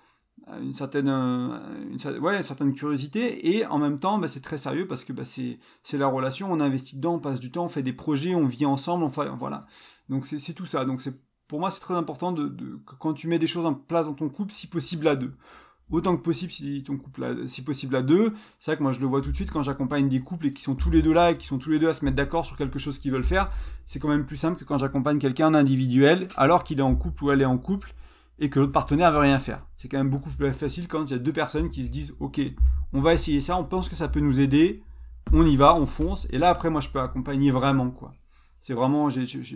[0.60, 4.86] une certaine, une, ouais, une certaine curiosité et en même temps bah, c'est très sérieux
[4.86, 5.56] parce que bah, c'est,
[5.92, 8.66] la relation, on investit dedans, on passe du temps, on fait des projets, on vit
[8.66, 9.66] ensemble, enfin voilà.
[10.08, 10.84] Donc c'est, tout ça.
[10.84, 11.02] Donc
[11.48, 14.28] pour moi c'est très important de, quand tu mets des choses en place dans ton
[14.28, 15.32] couple, si possible à deux.
[15.92, 18.32] Autant que possible si ton couple si possible à deux.
[18.58, 20.52] C'est vrai que moi je le vois tout de suite quand j'accompagne des couples et
[20.52, 22.16] qui sont tous les deux là et qui sont tous les deux à se mettre
[22.16, 23.50] d'accord sur quelque chose qu'ils veulent faire,
[23.84, 27.24] c'est quand même plus simple que quand j'accompagne quelqu'un individuel alors qu'il est en couple
[27.24, 27.92] ou elle est en couple
[28.38, 29.66] et que l'autre partenaire veut rien faire.
[29.76, 32.16] C'est quand même beaucoup plus facile quand il y a deux personnes qui se disent
[32.20, 32.40] ok,
[32.94, 34.82] on va essayer ça, on pense que ça peut nous aider,
[35.32, 38.08] on y va, on fonce, et là après moi je peux accompagner vraiment quoi.
[38.62, 39.08] C'est vraiment,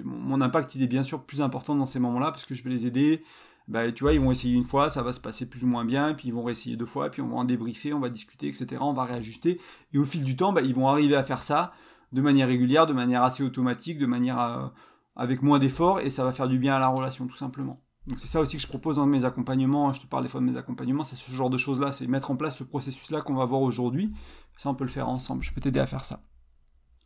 [0.05, 2.71] mon impact il est bien sûr plus important dans ces moments-là parce que je vais
[2.71, 3.21] les aider.
[3.69, 5.85] Bah, tu vois, ils vont essayer une fois, ça va se passer plus ou moins
[5.85, 8.47] bien, puis ils vont réessayer deux fois, puis on va en débriefer, on va discuter,
[8.47, 8.81] etc.
[8.81, 9.61] On va réajuster,
[9.93, 11.73] et au fil du temps, bah, ils vont arriver à faire ça
[12.13, 14.69] de manière régulière, de manière assez automatique, de manière euh,
[15.17, 17.77] avec moins d'efforts, et ça va faire du bien à la relation tout simplement.
[18.07, 20.41] Donc c'est ça aussi que je propose dans mes accompagnements, je te parle des fois
[20.41, 23.35] de mes accompagnements, c'est ce genre de choses-là, c'est mettre en place ce processus-là qu'on
[23.35, 24.13] va voir aujourd'hui.
[24.57, 26.23] Ça, on peut le faire ensemble, je peux t'aider à faire ça.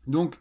[0.06, 0.40] Donc,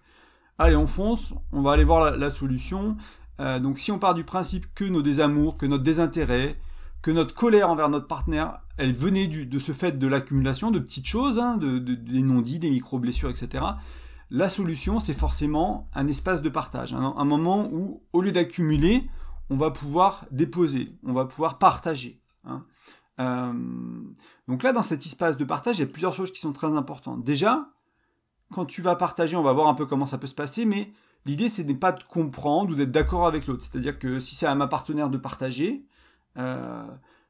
[0.58, 2.98] allez, on fonce, on va aller voir la, solution.
[3.40, 6.56] Euh, donc si on part du principe que nos désamours, que notre désintérêt,
[7.02, 10.80] que notre colère envers notre partenaire, elle venait du, de ce fait de l'accumulation de
[10.80, 13.64] petites choses, hein, de, des non-dits, des micro-blessures, etc.
[14.30, 19.10] La solution, c'est forcément un espace de partage, un moment où, au lieu d'accumuler,
[19.50, 22.22] on va pouvoir déposer, on va pouvoir partager.
[22.46, 22.64] Hein.
[23.20, 23.54] Euh,
[24.48, 26.68] donc là, dans cet espace de partage, il y a plusieurs choses qui sont très
[26.68, 27.24] importantes.
[27.24, 27.70] Déjà,
[28.54, 30.92] quand tu vas partager, on va voir un peu comment ça peut se passer, mais
[31.26, 33.64] l'idée, c'est de pas de comprendre ou d'être d'accord avec l'autre.
[33.64, 35.86] C'est-à-dire que si c'est à ma partenaire de partager,
[36.38, 36.84] euh,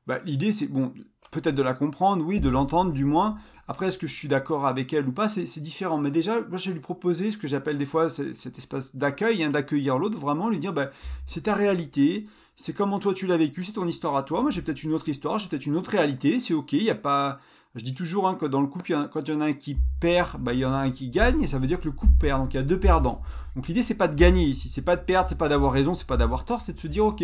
[0.08, 0.94] bah, l'idée, c'est bon,
[1.32, 3.38] peut-être de la comprendre, oui, de l'entendre du moins.
[3.68, 5.98] Après, est-ce que je suis d'accord avec elle ou pas C'est différent.
[5.98, 9.50] Mais déjà, moi, je lui proposer ce que j'appelle des fois cet espace d'accueil, hein,
[9.50, 10.88] d'accueillir l'autre, vraiment lui dire, bah,
[11.26, 12.26] c'est ta réalité,
[12.56, 14.42] c'est comment toi tu l'as vécu, c'est ton histoire à toi.
[14.42, 16.90] Moi, j'ai peut-être une autre histoire, j'ai peut-être une autre réalité, c'est ok, il n'y
[16.90, 17.40] a pas...
[17.76, 19.78] Je dis toujours hein, que dans le couple, quand il y en a un qui
[20.00, 21.92] perd, bah, il y en a un qui gagne, et ça veut dire que le
[21.92, 22.42] couple perd.
[22.42, 23.22] Donc il y a deux perdants.
[23.56, 25.94] Donc l'idée, c'est pas de gagner ici, c'est pas de perdre, c'est pas d'avoir raison,
[25.94, 27.24] c'est pas d'avoir tort, c'est de se dire, ok,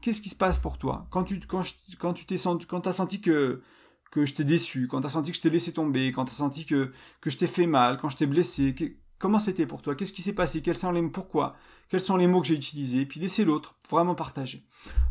[0.00, 1.06] qu'est-ce qui se passe pour toi?
[1.10, 1.62] Quand tu quand,
[1.98, 3.62] quand tu t'es senti quand as senti que
[4.10, 6.32] que je t'ai déçu, quand tu as senti que je t'ai laissé tomber, quand tu
[6.32, 8.74] as senti que que je t'ai fait mal, quand je t'ai blessé,
[9.18, 9.94] comment c'était pour toi?
[9.94, 10.60] Qu'est-ce qui s'est passé?
[10.60, 11.56] Quels sont les pourquoi?
[11.88, 13.06] Quels sont les mots que j'ai utilisés?
[13.06, 14.64] Puis laisser l'autre vraiment partager.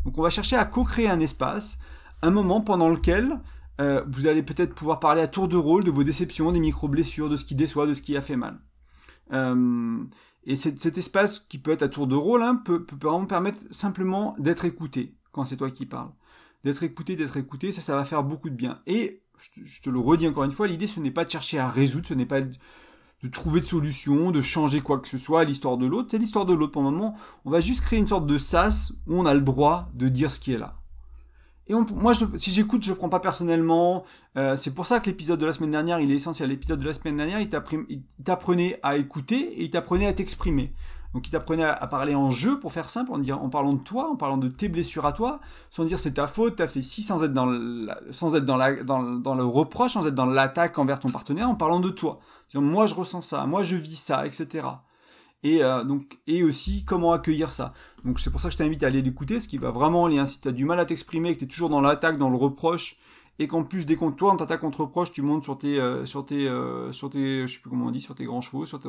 [0.04, 1.78] Donc on va chercher à co-créer un espace,
[2.22, 3.40] un moment pendant lequel
[3.80, 7.28] Euh, vous allez peut-être pouvoir parler à tour de rôle de vos déceptions, des micro-blessures,
[7.28, 8.58] de ce qui déçoit, de ce qui a fait mal.
[9.32, 9.98] Euh,
[10.44, 14.34] et cet, espace qui peut être à tour de rôle hein, peut, vraiment permettre simplement
[14.38, 16.10] d'être écouté quand c'est toi qui parles.
[16.64, 18.80] D'être écouté, d'être écouté, ça, ça va faire beaucoup de bien.
[18.86, 19.22] Et
[19.64, 22.06] je te, le redis encore une fois, l'idée ce n'est pas de chercher à résoudre,
[22.06, 25.76] ce n'est pas de, trouver de solution, de changer quoi que ce soit à l'histoire
[25.76, 26.08] de l'autre.
[26.10, 27.14] C'est l'histoire de l'autre pour le moment.
[27.44, 30.30] On va juste créer une sorte de sas où on a le droit de dire
[30.30, 30.72] ce qui est là.
[31.68, 34.04] Et moi, si j'écoute, je ne prends pas personnellement.
[34.36, 36.48] Euh, c'est pour ça que l'épisode de la semaine dernière, il est essentiel.
[36.48, 37.48] L'épisode de la semaine dernière, il
[38.24, 40.72] t'apprenait à écouter et il t'apprenait à t'exprimer.
[41.14, 44.16] Donc il t'apprenait à, parler en jeu, pour faire simple, en, parlant de toi, en
[44.16, 47.22] parlant de tes blessures à toi, sans dire c'est ta faute, t'as fait ci, sans
[47.24, 52.20] être dans, le reproche, sans être dans l'attaque envers ton partenaire, en parlant de toi.
[52.54, 54.68] moi je ressens ça, moi je vis ça, etc
[55.42, 55.84] et euh,
[56.26, 57.72] et aussi comment accueillir ça.
[58.04, 60.24] Donc c'est pour ça que je t'invite à aller l'écouter, ce qui va vraiment aller.
[60.26, 62.36] Si tu as du mal à t'exprimer, que tu es toujours dans l'attaque, dans le
[62.36, 62.96] reproche,
[63.38, 66.04] et qu'en plus dès qu'on toi on t'attaque contre reproche, tu montes sur tes euh,
[66.06, 68.66] sur tes euh, sur tes je sais plus comment on dit sur tes grands chevaux,
[68.66, 68.80] sur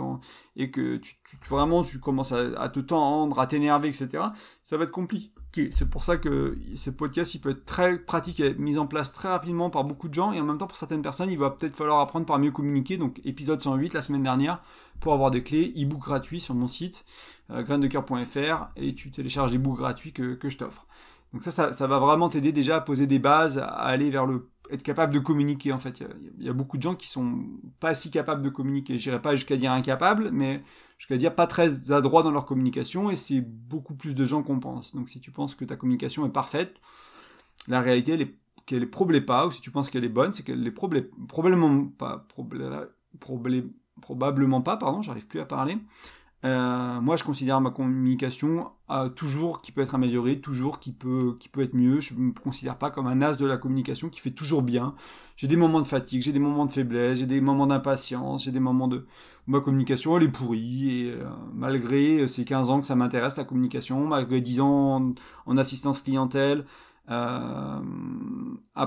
[0.56, 1.16] et que tu,
[1.48, 4.24] vraiment tu commences à, te tendre, à t'énerver, etc.
[4.64, 5.70] Ça va être compliqué.
[5.72, 9.14] C'est pour ça que ce podcast il peut être très pratique et mis en place
[9.14, 11.50] très rapidement par beaucoup de gens et en même temps pour certaines personnes il va
[11.50, 12.98] peut-être falloir apprendre par mieux communiquer.
[12.98, 14.62] Donc épisode 108 la semaine dernière
[15.00, 17.06] pour avoir des clés, e-book gratuit sur mon site,
[17.52, 20.84] euh, graindecoeur.fr, et tu télécharges des books gratuits que, que je t'offre.
[21.34, 24.50] Donc ça, ça, va vraiment t'aider déjà à poser des bases, à aller vers le
[24.72, 26.04] être capable de communiquer en fait.
[26.38, 27.44] Il y, a, beaucoup de gens qui sont
[27.80, 28.98] pas si capables de communiquer.
[28.98, 30.62] J'irai pas jusqu'à dire incapables, mais
[30.98, 34.60] jusqu'à dire pas très adroits dans leur communication et c'est beaucoup plus de gens qu'on
[34.60, 34.94] pense.
[34.96, 36.80] Donc si tu penses que ta communication est parfaite,
[37.68, 38.36] la réalité elle est
[38.70, 40.72] qu'elle est problème pas, ou si tu penses qu'elle est bonne, c'est qu'elle est
[41.28, 42.28] probablement pas,
[44.00, 45.78] probablement pas, pardon, j'arrive plus à parler.
[46.46, 51.36] Euh, moi, je considère ma communication euh, toujours qui peut être améliorée, toujours qui peut,
[51.38, 52.00] qui peut être mieux.
[52.00, 54.96] Je ne me considère pas comme un as de la communication qui fait toujours bien.
[55.36, 58.52] J'ai des moments de fatigue, j'ai des moments de faiblesse, j'ai des moments d'impatience, j'ai
[58.52, 59.06] des moments de
[59.48, 61.10] où ma communication elle est pourrie.
[61.12, 61.24] Euh,
[61.54, 65.14] malgré ces 15 ans que ça m'intéresse la communication, malgré 10 ans
[65.46, 66.66] en, assistance clientèle,
[67.08, 67.82] à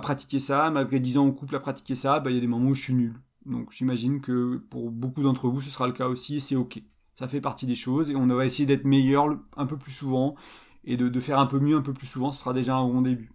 [0.01, 2.47] pratiquer ça, malgré 10 ans en couple à pratiquer ça, bah, il y a des
[2.47, 3.15] moments où je suis nul.
[3.47, 6.81] Donc j'imagine que pour beaucoup d'entre vous, ce sera le cas aussi et c'est ok.
[7.22, 10.35] Ça fait partie des choses et on va essayer d'être meilleur un peu plus souvent
[10.82, 13.00] et de, faire un peu mieux un peu plus souvent, ce sera déjà un bon
[13.00, 13.30] début.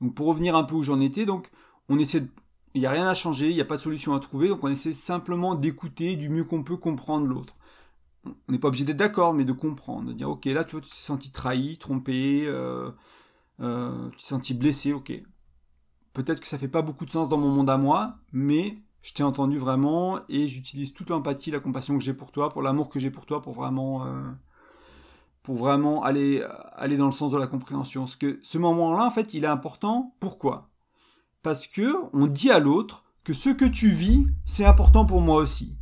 [0.00, 1.50] Donc pour revenir un peu où j'en étais, donc
[1.88, 2.24] on essaie
[2.74, 4.62] il n'y a rien à changer, il n'y a pas de solution à trouver, donc
[4.62, 7.54] on essaie simplement d'écouter du mieux qu'on peut comprendre l'autre.
[8.24, 10.80] On n'est pas obligé d'être d'accord, mais de comprendre, de dire ok là tu vois
[10.80, 12.92] tu senti trahi, trompé, euh,
[13.58, 15.12] euh, tu t'es senti blessé, ok.
[16.12, 19.12] Peut-être que ça fait pas beaucoup de sens dans mon monde à moi, mais je
[19.12, 22.88] t'ai entendu vraiment et j'utilise toute l'empathie, la compassion que j'ai pour toi, pour l'amour
[22.88, 24.30] que j'ai pour toi, pour vraiment, euh,
[25.42, 26.44] pour vraiment aller,
[26.76, 28.02] aller dans le sens de la compréhension.
[28.02, 30.14] Parce que ce moment-là, en fait, il est important.
[30.20, 30.68] Pourquoi?
[31.42, 35.40] Parce que on dit à l'autre que ce que tu vis, c'est important pour moi
[35.40, 35.76] aussi.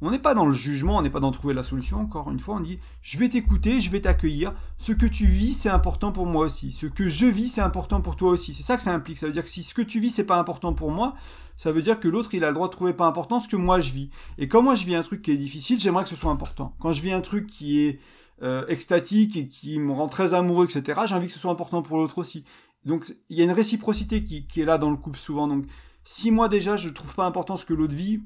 [0.00, 2.40] On n'est pas dans le jugement, on n'est pas dans trouver la solution, encore une
[2.40, 6.12] fois, on dit je vais t'écouter, je vais t'accueillir, ce que tu vis c'est important
[6.12, 8.54] pour moi aussi, ce que je vis c'est important pour toi aussi.
[8.54, 10.24] C'est ça que ça implique, ça veut dire que si ce que tu vis c'est
[10.24, 11.14] pas important pour moi,
[11.56, 13.56] ça veut dire que l'autre il a le droit de trouver pas important ce que
[13.56, 14.10] moi je vis.
[14.38, 16.74] Et quand moi je vis un truc qui est difficile, j'aimerais que ce soit important.
[16.80, 18.00] Quand je vis un truc qui est
[18.42, 21.82] euh, extatique et qui me rend très amoureux, etc., j'ai envie que ce soit important
[21.82, 22.44] pour l'autre aussi.
[22.84, 25.46] Donc il y a une réciprocité qui, qui est là dans le couple souvent.
[25.46, 25.64] Donc
[26.02, 28.20] si moi déjà je trouve pas important ce que l'autre vit,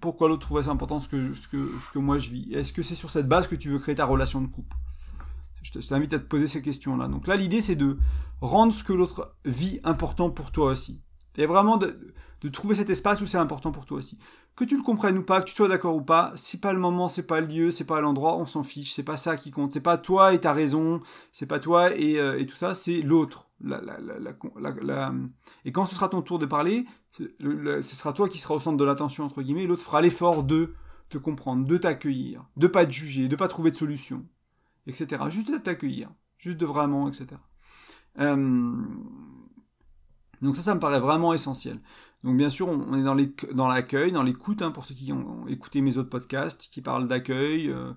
[0.00, 2.52] pourquoi l'autre trouverait ça important ce que, ce que, ce que moi je vis?
[2.52, 4.76] Est-ce que c'est sur cette base que tu veux créer ta relation de couple?
[5.62, 7.06] Je t'invite à te poser ces questions-là.
[7.06, 7.98] Donc là, l'idée, c'est de
[8.40, 11.00] rendre ce que l'autre vit important pour toi aussi.
[11.36, 11.96] Et vraiment de,
[12.52, 14.18] trouver cet espace où c'est important pour toi aussi.
[14.56, 16.78] Que tu le comprennes ou pas, que tu sois d'accord ou pas, c'est pas le
[16.78, 19.50] moment, c'est pas le lieu, c'est pas l'endroit, on s'en fiche, c'est pas ça qui
[19.50, 22.74] compte, c'est pas toi et ta raison, c'est pas toi et, euh, et tout ça,
[22.74, 23.46] c'est l'autre.
[23.64, 25.12] La, la, la,
[25.64, 28.76] et quand ce sera ton tour de parler, ce sera toi qui sera au centre
[28.76, 30.74] de l'attention, entre guillemets, et l'autre fera l'effort de
[31.08, 34.16] te comprendre, de t'accueillir, de pas te juger, de pas trouver de solution,
[34.86, 35.22] etc.
[35.28, 37.26] Juste de t'accueillir, juste de vraiment, etc.
[38.18, 38.82] Euh,
[40.42, 41.80] donc ça, ça me paraît vraiment essentiel.
[42.24, 43.02] Donc bien sûr, on est
[43.54, 47.08] dans l'accueil, dans l'écoute, hein, pour ceux qui ont, écouté mes autres podcasts, qui parlent
[47.08, 47.68] d'accueil.
[47.68, 47.90] Euh,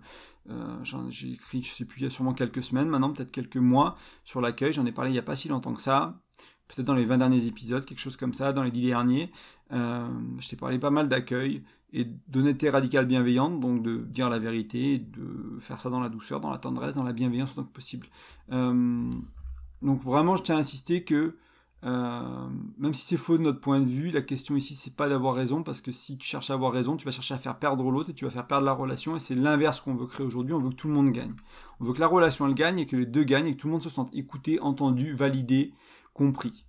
[0.50, 0.78] euh,
[1.10, 3.96] j'ai écrit, je sais plus, il y a sûrement quelques semaines maintenant, peut-être quelques mois,
[4.24, 4.74] sur l'accueil.
[4.74, 6.20] J'en ai parlé il n'y a pas si longtemps que ça.
[6.68, 9.32] Peut-être dans les 20 derniers épisodes, quelque chose comme ça, dans les 10 derniers.
[9.72, 10.08] Euh,
[10.40, 14.98] je t'ai parlé pas mal d'accueil et d'honnêteté radicale bienveillante, donc de dire la vérité,
[14.98, 18.08] de faire ça dans la douceur, dans la tendresse, dans la bienveillance autant que possible.
[18.50, 21.36] donc vraiment, je tiens à insister que
[21.84, 25.08] euh, même si c'est faux de notre point de vue, la question ici c'est pas
[25.08, 27.60] d'avoir raison parce que si tu cherches à avoir raison, tu vas chercher à faire
[27.60, 30.26] perdre l'autre et tu vas faire perdre la relation et c'est l'inverse qu'on veut créer
[30.26, 30.54] aujourd'hui.
[30.54, 31.34] On veut que tout le monde gagne.
[31.80, 33.68] On veut que la relation elle gagne et que les deux gagnent et que tout
[33.68, 35.72] le monde se sente écouté, entendu, validé,
[36.14, 36.66] compris.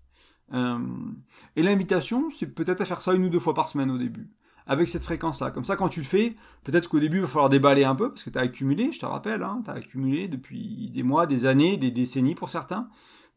[0.52, 4.28] et l'invitation, c'est peut-être à faire ça une ou deux fois par semaine au début
[4.66, 5.50] avec cette fréquence-là.
[5.50, 8.08] Comme ça, quand tu le fais, peut-être qu'au début, il va falloir déballer un peu,
[8.08, 11.26] parce que tu as accumulé, je te rappelle, hein, tu as accumulé depuis des mois,
[11.26, 12.88] des années, des décennies pour certains.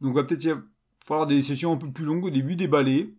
[0.02, 0.58] Donc, va peut-être
[1.10, 3.14] falloir des sessions un peu plus longues au début, déballer,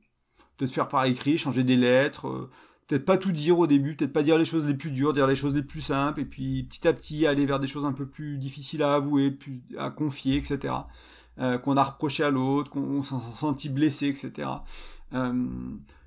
[0.57, 2.50] peut-être faire par écrit, changer des lettres, euh,
[2.87, 5.26] peut-être pas tout dire au début, peut-être pas dire les choses les plus dures, dire
[5.26, 7.92] les choses les plus simples, et puis petit à petit aller vers des choses un
[7.92, 9.37] peu plus difficiles à avouer,
[9.76, 10.74] à confier, etc.
[11.38, 14.48] Euh, qu'on a reproché à l'autre, qu'on s'en sentit blessé, etc.
[15.14, 15.46] Euh,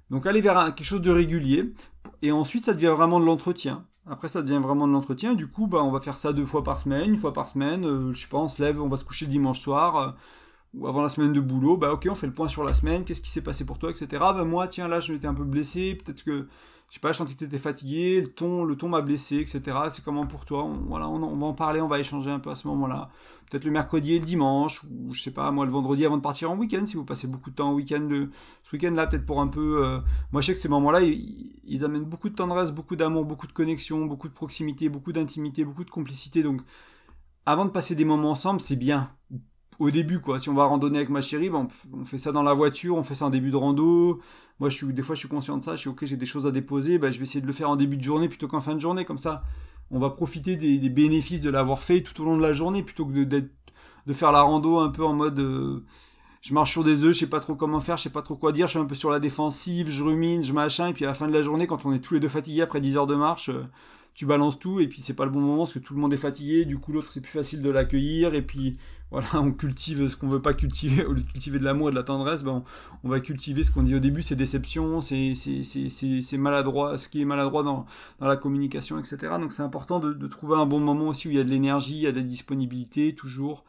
[0.09, 1.73] donc aller vers quelque chose de régulier.
[2.21, 3.85] Et ensuite, ça devient vraiment de l'entretien.
[4.05, 5.33] Après, ça devient vraiment de l'entretien.
[5.33, 7.85] Du coup, bah, on va faire ça deux fois par semaine, une fois par semaine.
[7.85, 10.15] Euh, je sais pas, on se lève, on va se coucher dimanche soir.
[10.73, 13.05] Ou avant la semaine de boulot, bah ok, on fait le point sur la semaine,
[13.05, 14.07] qu'est-ce qui s'est passé pour toi, etc.
[14.19, 16.47] Bah moi, tiens, là, je m'étais un peu blessé, peut-être que
[16.93, 19.37] je sais pas, je sentais que tu étais fatigué, le ton, le ton m'a blessé,
[19.37, 19.61] etc.
[19.89, 20.63] C'est comment pour toi?
[20.63, 23.09] On, Voilà, on, va en parler, on va échanger un peu à ce moment-là.
[23.49, 26.21] Peut-être le mercredi et le dimanche, ou je sais pas, moi le vendredi avant de
[26.21, 28.29] partir en week-end, si vous passez beaucoup de temps en week-end, le,
[28.61, 29.83] ce week-end-là, peut-être pour un peu.
[29.83, 29.97] Euh,
[30.31, 33.53] moi, je sais que ces moments-là, ils, amènent beaucoup de tendresse, beaucoup d'amour, beaucoup de
[33.53, 36.43] connexion, beaucoup de proximité, beaucoup d'intimité, beaucoup de complicité.
[36.43, 36.61] Donc,
[37.47, 39.09] avant de passer des moments ensemble, c'est bien
[39.79, 40.39] au début, quoi.
[40.39, 43.03] Si on va randonner avec ma chérie, ben, on fait ça dans la voiture, on
[43.03, 44.19] fait ça en début de rando.
[44.59, 45.75] Moi, je suis, des fois, je suis conscient de ça.
[45.75, 46.99] Je suis ok, j'ai des choses à déposer.
[46.99, 48.79] Ben, je vais essayer de le faire en début de journée plutôt qu'en fin de
[48.79, 49.05] journée.
[49.05, 49.43] Comme ça,
[49.91, 53.05] on va profiter des, bénéfices de l'avoir fait tout au long de la journée plutôt
[53.05, 53.49] que de,
[54.13, 55.39] faire la rando un peu en mode.
[55.39, 55.83] Euh,
[56.41, 58.35] je marche sur des œufs, je sais pas trop comment faire, je sais pas trop
[58.35, 61.05] quoi dire, je suis un peu sur la défensive, je rumine, je machin, et puis
[61.05, 62.97] à la fin de la journée, quand on est tous les deux fatigués après 10
[62.97, 63.63] heures de marche, euh,
[64.13, 66.13] tu balances tout et puis c'est pas le bon moment parce que tout le monde
[66.13, 68.77] est fatigué, du coup l'autre c'est plus facile de l'accueillir et puis
[69.11, 71.91] voilà, on cultive ce qu'on veut pas cultiver, au lieu de cultiver de l'amour et
[71.91, 72.63] de la tendresse, ben
[73.03, 77.25] on, va cultiver ce qu'on dit au début, c'est déception, c'est maladroit, ce qui est
[77.25, 77.85] maladroit dans,
[78.19, 79.17] la communication, etc.
[79.39, 81.49] Donc c'est important de, de, trouver un bon moment aussi où il y a de
[81.49, 83.63] l'énergie, il y a de la disponibilité, toujours.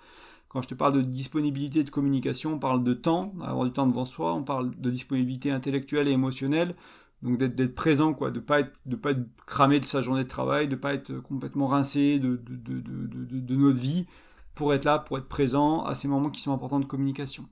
[0.55, 3.89] Quand je te parle de disponibilité de communication, on parle de temps, d'avoir du temps
[3.89, 6.75] devant soi, on parle de disponibilité intellectuelle et émotionnelle.
[7.23, 10.69] Donc d'être présent, quoi, de pas de pas être cramé de sa journée de travail,
[10.69, 12.39] de pas être complètement rincé de,
[13.55, 14.07] notre vie,
[14.55, 17.49] pour être là, pour être présent à ces moments qui sont importants de communication.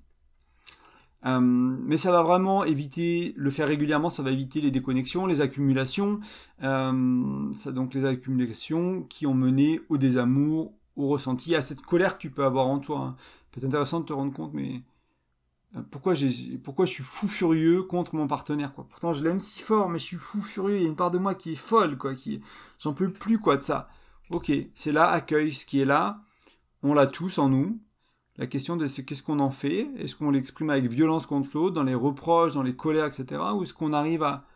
[1.25, 5.41] Euh, mais ça va vraiment éviter, le faire régulièrement, ça va éviter les déconnexions, les
[5.41, 6.21] accumulations,
[6.63, 12.17] euh, ça, donc les accumulations qui ont mené au désamour, au ressenti, à cette colère
[12.19, 12.99] que tu peux avoir en toi.
[12.99, 13.17] Hein.
[13.55, 14.83] C'est intéressant de te rendre compte, mais
[15.91, 16.15] pourquoi,
[16.63, 18.87] pourquoi je suis fou furieux contre mon partenaire quoi.
[18.89, 20.77] Pourtant je l'aime si fort, mais je suis fou furieux.
[20.77, 22.43] Il y a une part de moi qui est folle quoi, qui
[22.79, 23.87] j'en peux plus quoi de ça.
[24.31, 26.21] Ok, c'est là accueille ce qui est là.
[26.83, 27.81] On l'a tous en nous.
[28.37, 29.91] La question de c'est qu'est-ce qu'on en fait?
[29.97, 33.41] Est-ce qu'on l'exprime avec violence contre l'autre, dans les reproches, dans les colères, etc.
[33.55, 34.47] Ou est-ce qu'on arrive à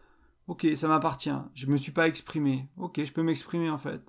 [0.49, 1.31] ok ça m'appartient.
[1.55, 2.69] Je me suis pas exprimé.
[2.77, 4.03] Ok, je peux m'exprimer en fait.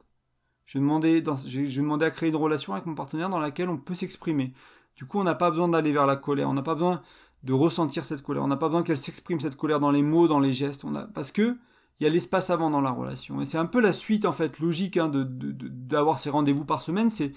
[0.65, 3.39] Je vais demander, dans, je vais demander à créer une relation avec mon partenaire dans
[3.39, 4.53] laquelle on peut s'exprimer.
[4.97, 7.01] Du coup, on n'a pas besoin d'aller vers la colère, on n'a pas besoin
[7.43, 10.27] de ressentir cette colère, on n'a pas besoin qu'elle s'exprime cette colère dans les mots,
[10.27, 11.55] dans les gestes, parce que
[11.99, 13.41] il y a l'espace avant dans la relation.
[13.41, 17.09] Et c'est un peu la suite en fait logique hein, d'avoir ces rendez-vous par semaine,
[17.09, 17.31] c'est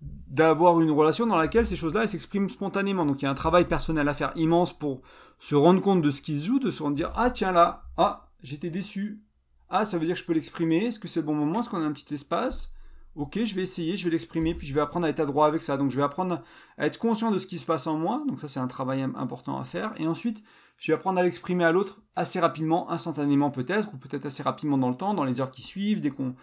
[0.00, 3.04] d'avoir une relation dans laquelle ces choses-là s'expriment spontanément.
[3.04, 5.02] Donc il y a un travail personnel à faire immense pour
[5.38, 7.84] se rendre compte de ce qui se joue, de se rendre dire ah tiens là,
[7.96, 9.20] ah j'étais déçu,
[9.68, 11.68] ah ça veut dire que je peux l'exprimer, est-ce que c'est le bon moment, est-ce
[11.68, 12.72] qu'on a un petit espace?
[13.16, 15.62] Ok, je vais essayer, je vais l'exprimer, puis je vais apprendre à être adroit avec
[15.62, 15.76] ça.
[15.76, 16.42] Donc je vais apprendre
[16.78, 19.02] à être conscient de ce qui se passe en moi, donc ça c'est un travail
[19.02, 19.92] important à faire.
[19.98, 20.42] Et ensuite,
[20.78, 24.78] je vais apprendre à l'exprimer à l'autre assez rapidement, instantanément peut-être, ou peut-être assez rapidement
[24.78, 26.34] dans le temps, dans les heures qui suivent, dès qu'on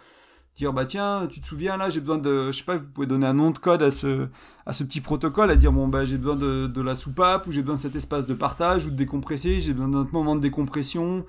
[0.58, 3.06] dire bah tiens tu te souviens là j'ai besoin de je sais pas vous pouvez
[3.06, 4.28] donner un nom de code à ce
[4.66, 7.60] à ce petit protocole à dire bon bah j'ai besoin de, la soupape ou j'ai
[7.60, 11.24] besoin de cet espace de partage ou de décompresser j'ai besoin d'un moment de décompression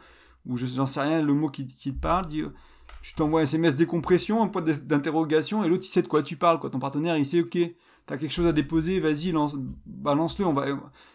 [0.47, 2.49] ou je j'en sais rien le mot qui, qui te parle dire
[3.01, 6.35] tu t'envoies un SMS décompression, un point d'interrogation, et l'autre il sait de quoi tu
[6.35, 6.69] parles, quoi.
[6.69, 7.57] Ton partenaire il sait, ok,
[8.05, 10.45] t'as quelque chose à déposer, vas-y, lance, balance-le.
[10.45, 10.65] On va,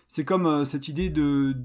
[0.09, 1.57] c'est comme euh, cette idée de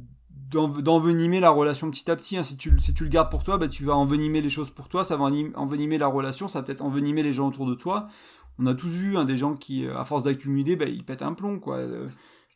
[0.51, 2.35] d'envenimer la relation petit à petit.
[2.35, 2.41] Hein.
[2.41, 5.15] Si, tu, le gardes pour toi, bah, tu vas envenimer les choses pour toi, ça
[5.15, 8.07] va envenimer la relation, ça va peut-être envenimer les gens autour de toi.
[8.57, 11.33] On a tous vu hein, des gens qui, à force d'accumuler, bah, ils pètent un
[11.33, 11.75] plomb, quoi.
[11.75, 12.07] Euh,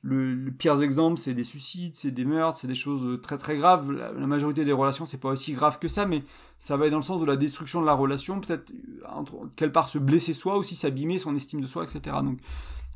[0.06, 3.90] le, pire exemple, c'est des suicides, c'est des meurtres, c'est des choses très très graves.
[3.92, 6.24] La, majorité des relations, c'est pas aussi grave que ça, mais
[6.60, 8.70] ça va être dans le sens de la destruction de la relation, peut-être
[9.10, 12.18] entre quelle part se blesser soi, aussi s'abîmer son estime de soi, etc.
[12.22, 12.40] Donc,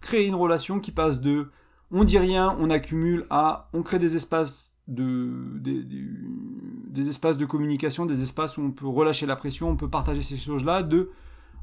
[0.01, 1.47] créer une relation qui passe de
[1.91, 8.05] on dit rien, on accumule à on crée des espaces de des, espaces de communication,
[8.05, 11.09] des espaces où on peut relâcher la pression, on peut partager ces choses-là, de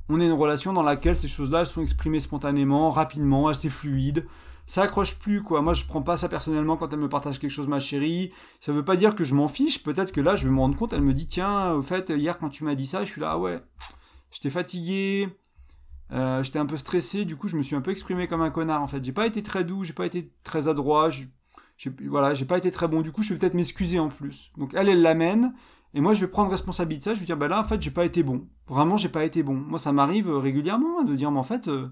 [0.09, 4.27] on est une relation dans laquelle ces choses-là sont exprimées spontanément, rapidement, assez fluides
[4.67, 5.63] ça accroche plus quoi.
[5.63, 8.33] Moi je prends pas ça personnellement quand elle me partage quelque chose ma chérie.
[8.61, 10.77] Ça veut pas dire que je m'en fiche, peut-être que là je vais me rendre
[10.77, 13.21] compte, elle me dit tiens, au fait hier quand tu m'as dit ça, je suis
[13.21, 13.61] là ah ouais,
[14.31, 15.29] j'étais fatigué,
[16.13, 18.51] euh, j'étais un peu stressé, du coup je me suis un peu exprimé comme un
[18.51, 19.05] connard en fait.
[19.05, 21.11] J'ai pas été très doux, j'ai pas été très adroit,
[22.07, 23.01] voilà, j'ai pas été très bon.
[23.01, 24.51] Du coup, je vais peut-être m'excuser en plus.
[24.57, 25.55] Donc elle, elle l'amène.
[25.93, 27.15] Et moi, je vais prendre responsabilité de ça.
[27.15, 28.39] Je vais dire, bah là, en fait, j'ai pas été bon.
[28.67, 29.55] Vraiment, j'ai pas été bon.
[29.55, 31.89] Moi, ça m'arrive régulièrement hein, de dire, mais en fait, euh,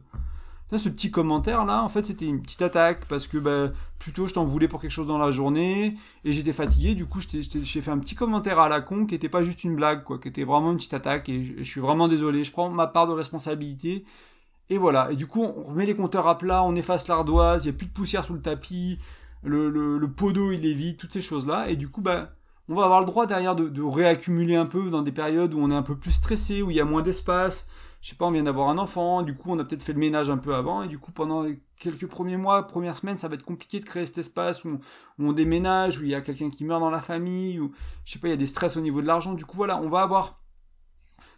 [0.78, 3.66] ce petit commentaire là, en fait, c'était une petite attaque parce que bah,
[3.98, 6.94] plutôt je t'en voulais pour quelque chose dans la journée et j'étais fatigué.
[6.94, 9.76] Du coup, j'ai fait un petit commentaire à la con qui était pas juste une
[9.76, 12.42] blague, quoi, qui était vraiment une petite attaque et je, suis vraiment désolé.
[12.44, 14.04] Je prends ma part de responsabilité.
[14.70, 15.10] Et voilà.
[15.12, 17.78] Et du coup, on remet les compteurs à plat, on efface l'ardoise, il n'y a
[17.78, 18.98] plus de poussière sous le tapis,
[19.42, 21.68] le, le, pot d'eau il est vide, toutes ces choses-là.
[21.68, 22.30] Et du coup, bah,
[22.72, 25.70] on va avoir le droit derrière de, réaccumuler un peu dans des périodes où on
[25.70, 27.66] est un peu plus stressé, où il y a moins d'espace.
[28.00, 29.98] Je sais pas, on vient d'avoir un enfant, du coup on a peut-être fait le
[29.98, 31.44] ménage un peu avant, et du coup pendant
[31.78, 34.80] quelques premiers mois, premières semaines, ça va être compliqué de créer cet espace où,
[35.18, 37.72] on déménage, où il y a quelqu'un qui meurt dans la famille, ou
[38.06, 39.78] je sais pas, il y a des stress au niveau de l'argent, du coup voilà,
[39.80, 40.40] on va avoir...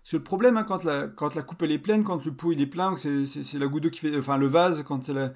[0.05, 2.95] C'est le problème, hein, quand, la, coupe est pleine, quand le pot il est plein,
[2.97, 4.17] c'est, la goutte d'eau qui fait...
[4.17, 5.33] Enfin le vase, quand c'est la...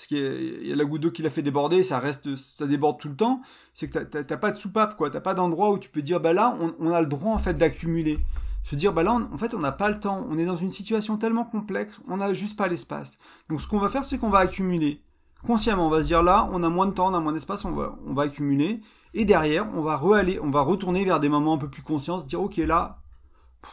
[0.00, 2.98] Parce qu'il y, a la goutte d'eau qui l'a fait déborder, ça reste, ça déborde
[2.98, 3.42] tout le temps.
[3.74, 5.10] C'est que t'as, pas de soupape, quoi.
[5.10, 7.36] T'as pas d'endroit où tu peux dire, bah là, on, on a le droit en
[7.36, 8.16] fait d'accumuler
[8.64, 10.70] se dire, bah là, en fait, on n'a pas le temps, on est dans une
[10.70, 13.18] situation tellement complexe, on n'a juste pas l'espace.
[13.48, 15.02] Donc ce qu'on va faire, c'est qu'on va accumuler.
[15.46, 17.64] Consciemment, on va se dire là, on a moins de temps, on a moins d'espace,
[17.66, 18.80] on va, on va accumuler.
[19.12, 22.20] Et derrière, on va re on va retourner vers des moments un peu plus conscients,
[22.20, 22.99] se dire, ok, là,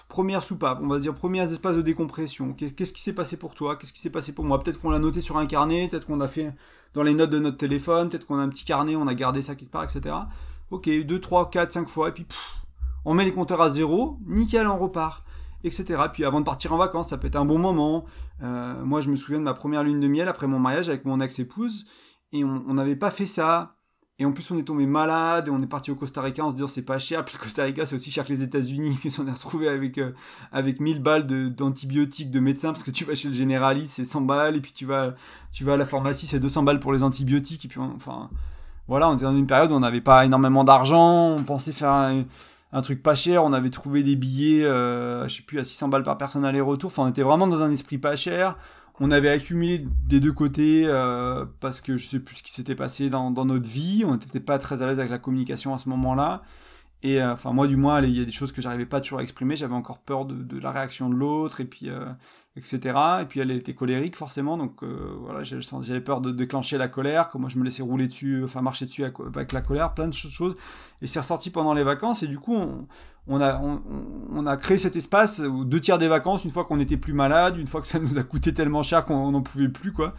[0.09, 2.53] première soupape, on va dire premiers espaces de décompression.
[2.53, 3.75] Qu'est-ce qui s'est passé pour toi?
[3.75, 4.59] Qu'est-ce qui s'est passé pour moi?
[4.61, 6.53] Peut-être qu'on l'a noté sur un carnet, peut-être qu'on a fait
[6.93, 9.41] dans les notes de notre téléphone, peut-être qu'on a un petit carnet, on a gardé
[9.41, 10.15] ça quelque part, etc.
[10.71, 12.25] Ok, 2, 3, 4, 5 fois, et puis
[13.05, 15.23] on met les compteurs à zéro, nickel, on repart,
[15.63, 16.03] etc.
[16.11, 18.05] Puis avant de partir en vacances, ça peut être un bon moment.
[18.43, 21.05] Euh, moi, je me souviens de ma première lune de miel après mon mariage avec
[21.05, 21.85] mon ex-épouse,
[22.33, 23.76] et on n'avait pas fait ça.
[24.19, 26.49] Et en plus, on est tombé malade, et on est parti au Costa Rica en
[26.49, 27.23] se disant c'est pas cher.
[27.23, 28.97] Puis le Costa Rica, c'est aussi cher que les États-Unis.
[28.99, 30.11] Puis on est retrouvé avec, euh,
[30.51, 34.21] avec 1000 balles d'antibiotiques de, médecins, parce que tu vas chez le généraliste, c'est 100
[34.21, 35.11] balles, et puis tu vas,
[35.51, 37.65] tu vas à la pharmacie, c'est 200 balles pour les antibiotiques.
[37.65, 38.29] Et puis, enfin,
[38.87, 41.91] voilà, on était dans une période où on n'avait pas énormément d'argent, on pensait faire
[42.71, 43.43] un truc pas cher.
[43.43, 46.89] On avait trouvé des billets, euh, je sais plus, à 600 balles par personne aller-retour.
[46.91, 48.57] Enfin, on était vraiment dans un esprit pas cher.
[48.99, 52.75] On avait accumulé des deux côtés euh, parce que je sais plus ce qui s'était
[52.75, 54.03] passé dans, dans, notre vie.
[54.05, 56.41] On n'était pas très à l'aise avec la communication à ce moment-là.
[57.03, 59.19] Et euh, enfin, moi, du moins, il y a des choses que j'arrivais pas toujours
[59.19, 59.55] à exprimer.
[59.55, 62.05] J'avais encore peur de, la réaction de l'autre, et puis, euh,
[62.55, 62.97] etc.
[63.21, 64.57] Et puis, elle était colérique, forcément.
[64.57, 67.29] Donc, euh, voilà, j'avais peur de déclencher la colère.
[67.29, 70.55] Comment je me laissais rouler dessus, enfin, marcher dessus avec la colère, plein de choses.
[71.01, 72.23] Et c'est ressorti pendant les vacances.
[72.23, 72.57] Et du coup,
[73.27, 77.57] on, a, créé cet espace deux tiers des vacances, une fois qu'on était plus malade,
[77.57, 80.09] une fois que ça nous a coûté tellement cher qu'on n'en pouvait plus, quoi.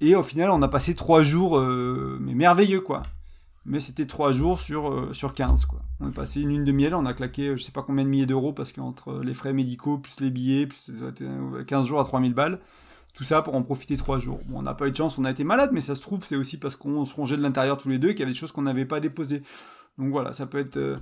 [0.00, 3.02] Et au final, on a passé trois jours, mais merveilleux, quoi
[3.64, 5.66] mais c'était 3 jours sur, euh, sur 15.
[5.66, 5.80] Quoi.
[6.00, 8.04] On est passé une lune de miel, on a claqué euh, je sais pas combien
[8.04, 10.92] de milliers d'euros parce qu'entre les frais médicaux, plus les billets, plus
[11.66, 12.58] 15 jours à 3000 balles,
[13.14, 14.40] tout ça pour en profiter 3 jours.
[14.48, 16.24] Bon, on n'a pas eu de chance, on a été malade, mais ça se trouve,
[16.24, 18.32] c'est aussi parce qu'on se rongeait de l'intérieur tous les deux et qu'il y avait
[18.32, 19.42] des choses qu'on n'avait pas déposées.
[19.98, 20.76] Donc voilà, ça peut être.
[20.76, 20.96] Euh,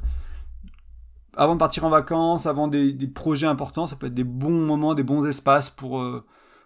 [1.36, 4.94] avant de partir en vacances, avant des, projets importants, ça peut être des bons moments,
[4.94, 6.02] des bons espaces pour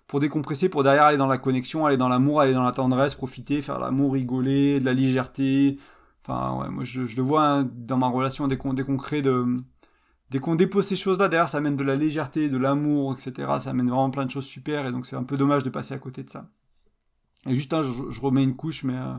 [0.07, 3.15] pour décompresser, pour derrière aller dans la connexion, aller dans l'amour, aller dans la tendresse,
[3.15, 5.79] profiter, faire l'amour, rigoler, de la légèreté.
[6.23, 9.57] Enfin, ouais, moi je, le vois hein, dans ma relation dès qu'on, dès crée de.
[10.31, 13.53] Dès qu'on dépose ces choses-là, derrière ça amène de la légèreté, de l'amour, etc.
[13.61, 15.95] Ça amène vraiment plein de choses super et donc c'est un peu dommage de passer
[15.95, 16.51] à côté de ça.
[17.47, 19.15] Et juste, hein, je, remets une couche, mais euh,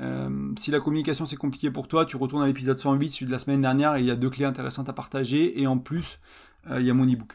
[0.00, 3.30] euh, si la communication c'est compliqué pour toi, tu retournes à l'épisode 108, celui de
[3.30, 6.20] la semaine dernière, et il y a deux clés intéressantes à partager, et en plus,
[6.70, 7.34] euh, il y a mon ebook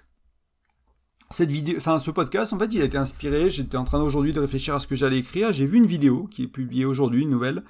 [1.31, 3.49] cette vidéo, enfin ce podcast, en fait, il a été inspiré.
[3.49, 5.53] J'étais en train aujourd'hui de réfléchir à ce que j'allais écrire.
[5.53, 7.63] J'ai vu une vidéo qui est publiée aujourd'hui, une nouvelle,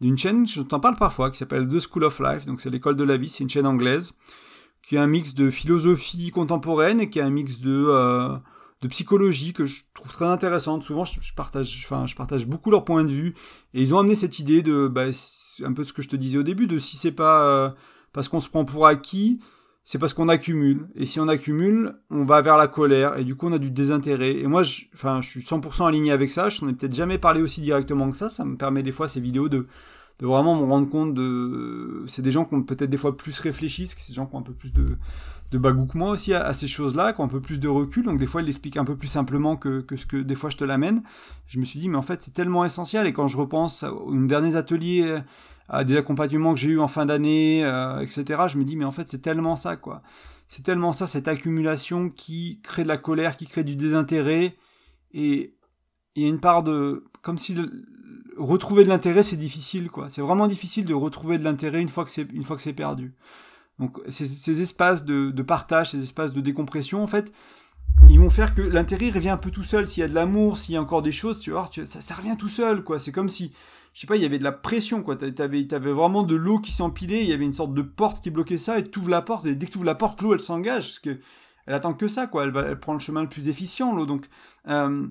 [0.00, 2.46] d'une chaîne, je t'en parle parfois, qui s'appelle The School of Life.
[2.46, 4.12] Donc c'est l'école de la vie, c'est une chaîne anglaise
[4.82, 8.36] qui a un mix de philosophie contemporaine et qui a un mix de euh,
[8.82, 10.82] de psychologie que je trouve très intéressante.
[10.82, 13.32] Souvent, je, partage, enfin, je partage beaucoup leurs points de vue
[13.72, 15.06] et ils ont amené cette idée de, bah,
[15.64, 17.70] un peu ce que je te disais au début, de si c'est pas euh,
[18.12, 19.40] parce qu'on se prend pour acquis,
[19.84, 20.88] c'est parce qu'on accumule.
[20.96, 23.18] Et si on accumule, on va vers la colère.
[23.18, 24.38] Et du coup, on a du désintérêt.
[24.38, 26.48] Et moi, je, enfin, je suis 100% aligné avec ça.
[26.48, 28.30] Je n'en ai peut-être jamais parlé aussi directement que ça.
[28.30, 29.66] Ça me permet des fois, ces vidéos, de,
[30.20, 32.02] de vraiment me rendre compte de...
[32.06, 34.38] C'est des gens qui ont peut-être des fois plus réfléchi, c'est des gens qui ont
[34.38, 34.86] un peu plus de,
[35.50, 38.04] de bagou que moi aussi à, ces choses-là, qui ont un peu plus de recul.
[38.04, 40.48] Donc des fois, ils l'expliquent un peu plus simplement que, que ce que des fois
[40.48, 41.02] je te l'amène.
[41.46, 43.06] Je me suis dit, mais en fait, c'est tellement essentiel.
[43.06, 45.18] Et quand je repense aux derniers ateliers
[45.68, 48.42] à des accompagnements que j'ai eu en fin d'année, euh, etc.
[48.48, 50.02] Je me dis, mais en fait, c'est tellement ça, quoi.
[50.48, 54.56] C'est tellement ça, cette accumulation qui crée de la colère, qui crée du désintérêt.
[55.12, 55.48] Et
[56.14, 57.04] il y a une part de.
[57.22, 57.56] Comme si
[58.36, 60.08] retrouver de l'intérêt, c'est difficile, quoi.
[60.08, 62.74] C'est vraiment difficile de retrouver de l'intérêt une fois que c'est, une fois que c'est
[62.74, 63.12] perdu.
[63.78, 67.32] Donc, ces, ces espaces de, de, partage, ces espaces de décompression, en fait,
[68.08, 69.86] ils vont faire que l'intérêt revient un peu tout seul.
[69.88, 72.14] S'il y a de l'amour, s'il y a encore des choses, tu vois, ça, ça
[72.14, 72.98] revient tout seul, quoi.
[72.98, 73.52] C'est comme si,
[73.94, 75.16] je sais pas, il y avait de la pression, quoi.
[75.16, 78.30] T'avais, avais vraiment de l'eau qui s'empilait, il y avait une sorte de porte qui
[78.30, 80.34] bloquait ça, et tu ouvres la porte, et dès que tu ouvres la porte, l'eau,
[80.34, 81.20] elle s'engage, parce que
[81.66, 82.42] elle attend que ça, quoi.
[82.44, 84.04] Elle, va, elle prend le chemin le plus efficient, l'eau.
[84.04, 84.28] Donc,
[84.66, 85.06] euh,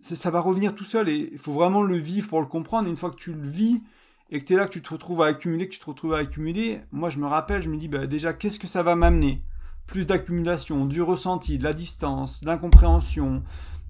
[0.00, 2.86] ça, va revenir tout seul, et il faut vraiment le vivre pour le comprendre.
[2.86, 3.82] Et une fois que tu le vis,
[4.30, 6.14] et que tu es là, que tu te retrouves à accumuler, que tu te retrouves
[6.14, 8.94] à accumuler, moi, je me rappelle, je me dis, bah, déjà, qu'est-ce que ça va
[8.94, 9.42] m'amener?
[9.88, 13.42] Plus d'accumulation, du ressenti, de la distance, de l'incompréhension,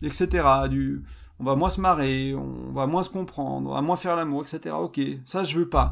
[0.03, 0.47] etc.
[0.70, 1.05] Du,
[1.41, 4.43] on va moins se marrer, on va moins se comprendre, on va moins faire l'amour,
[4.43, 4.74] etc.
[4.78, 5.91] Ok, ça je veux pas.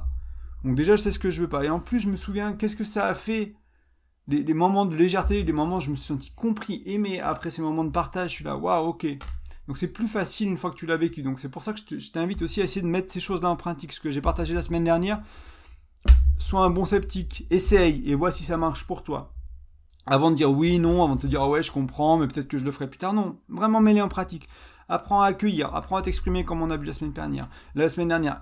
[0.63, 1.65] Donc déjà je sais ce que je veux pas.
[1.65, 3.51] Et en plus je me souviens qu'est-ce que ça a fait?
[4.27, 7.63] Des, moments de légèreté, des moments où je me suis senti compris, aimé après ces
[7.63, 8.29] moments de partage.
[8.29, 9.07] Je suis là, waouh, ok.
[9.67, 11.23] Donc c'est plus facile une fois que tu l'as vécu.
[11.23, 13.57] Donc c'est pour ça que je t'invite aussi à essayer de mettre ces choses-là en
[13.57, 13.91] pratique.
[13.91, 15.23] Ce que j'ai partagé la semaine dernière,
[16.37, 19.33] sois un bon sceptique, essaye et vois si ça marche pour toi
[20.11, 22.49] avant de dire oui, non, avant de te dire ah ouais, je comprends, mais peut-être
[22.49, 23.13] que je le ferai plus tard.
[23.13, 24.49] Non, vraiment mêler en pratique.
[24.89, 27.49] Apprends à accueillir, apprends à t'exprimer comme on a vu la semaine dernière.
[27.75, 27.87] La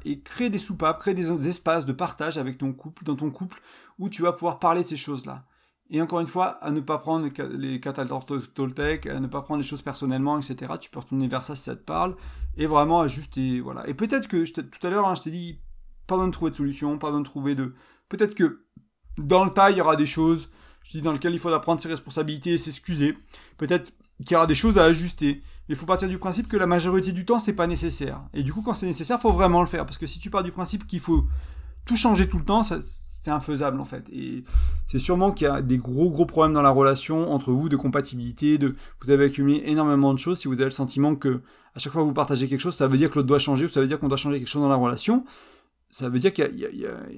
[0.05, 3.61] et crée des soupapes, crée des espaces de partage avec ton couple, dans ton couple,
[3.99, 5.45] où tu vas pouvoir parler de ces choses-là.
[5.91, 8.25] Et encore une fois, à ne pas prendre les catalogues
[8.55, 10.73] Toltec, à ne pas prendre les choses personnellement, etc.
[10.81, 12.17] Tu peux retourner vers ça si ça te parle,
[12.57, 13.89] et vraiment ajuster, voilà.
[13.89, 15.61] Et peut-être que, tout à l'heure, hein, je t'ai dit,
[16.07, 17.75] pas besoin de trouver de solution, pas besoin de trouver de...
[18.09, 18.65] Peut-être que
[19.19, 20.49] dans le tas, il y aura des choses
[20.87, 23.17] je dis dans lequel il faudra prendre ses responsabilités et s'excuser.
[23.59, 25.41] Peut-être qu'il y aura des choses à ajuster.
[25.69, 28.21] Il faut partir du principe que la majorité du temps, c'est pas nécessaire.
[28.35, 29.85] Et du coup, quand c'est nécessaire, faut vraiment le faire.
[29.85, 31.27] Parce que si tu pars du principe qu'il faut
[31.85, 34.09] tout changer tout le temps, c'est infaisable en fait.
[34.13, 34.45] Et
[34.87, 37.77] c'est sûrement qu'il y a des gros gros problèmes dans la relation entre vous, de
[37.77, 40.39] compatibilité, de vous avez accumulé énormément de choses.
[40.39, 41.43] Si vous avez le sentiment que
[41.75, 43.67] à chaque fois que vous partagez quelque chose, ça veut dire que l'autre doit changer
[43.67, 45.25] ou ça veut dire qu'on doit changer quelque chose dans la relation
[45.91, 46.69] ça veut dire qu'il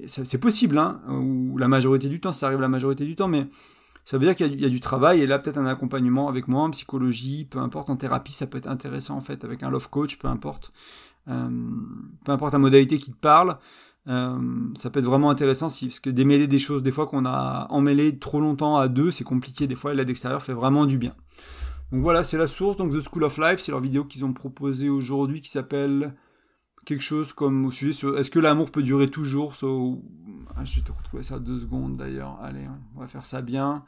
[0.07, 3.47] c'est possible, hein, ou la majorité du temps, ça arrive la majorité du temps, mais
[4.05, 6.63] ça veut dire qu'il y, a du travail, et là peut-être un accompagnement avec moi
[6.63, 9.89] en psychologie, peu importe, en thérapie, ça peut être intéressant en fait, avec un love
[9.89, 10.71] coach, peu importe,
[11.27, 11.49] euh,
[12.25, 13.57] peu importe la modalité qui te parle,
[14.07, 14.39] euh,
[14.75, 17.67] ça peut être vraiment intéressant si, parce que démêler des choses, des fois qu'on a
[17.69, 21.13] emmêlé trop longtemps à deux, c'est compliqué, des fois l'aide extérieure fait vraiment du bien.
[21.91, 24.33] Donc voilà, c'est la source, donc The School of Life, c'est leur vidéo qu'ils ont
[24.33, 26.11] proposée aujourd'hui qui s'appelle
[26.89, 30.81] quelque chose comme au sujet sur est-ce que l'amour peut durer toujours ah, Je vais
[30.81, 32.39] te retrouver ça deux secondes d'ailleurs.
[32.41, 32.63] Allez,
[32.95, 33.83] on va faire ça bien.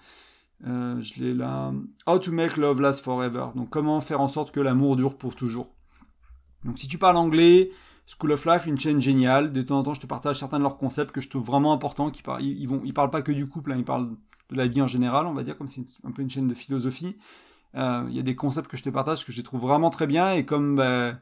[0.68, 1.74] Euh, je l'ai là.
[2.06, 3.48] How to make love last forever.
[3.56, 5.74] Donc comment faire en sorte que l'amour dure pour toujours.
[6.64, 7.72] Donc si tu parles anglais,
[8.06, 9.52] School of Life, une chaîne géniale.
[9.52, 11.74] De temps en temps, je te partage certains de leurs concepts que je trouve vraiment
[11.74, 12.12] importants.
[12.40, 14.12] Ils, vont, parlent pas que du couple, hein, ils parlent
[14.52, 16.54] de la vie en général, on va dire, comme c'est un peu une chaîne de
[16.54, 17.18] philosophie.
[17.74, 20.06] Euh, il y a des concepts que je te partage que je trouve vraiment très
[20.06, 21.16] bien et comme ben,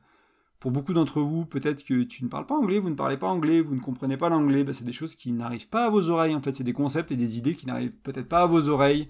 [0.60, 3.28] pour beaucoup d'entre vous, peut-être que tu ne parles pas anglais, vous ne parlez pas
[3.28, 6.10] anglais, vous ne comprenez pas l'anglais, bah, c'est des choses qui n'arrivent pas à vos
[6.10, 8.68] oreilles, en fait, c'est des concepts et des idées qui n'arrivent peut-être pas à vos
[8.68, 9.08] oreilles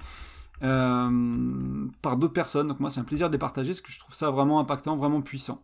[0.61, 2.67] euh, par d'autres personnes.
[2.67, 4.95] Donc moi, c'est un plaisir de les partager, parce que je trouve ça vraiment impactant,
[4.95, 5.63] vraiment puissant.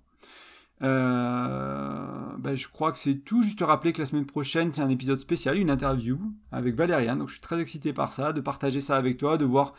[0.82, 3.42] Bah, je crois que c'est tout.
[3.44, 6.20] Juste te rappeler que la semaine prochaine, c'est un épisode spécial, une interview
[6.52, 7.20] avec Valériane.
[7.20, 9.72] Donc je suis très excité par ça, de partager ça avec toi, de voir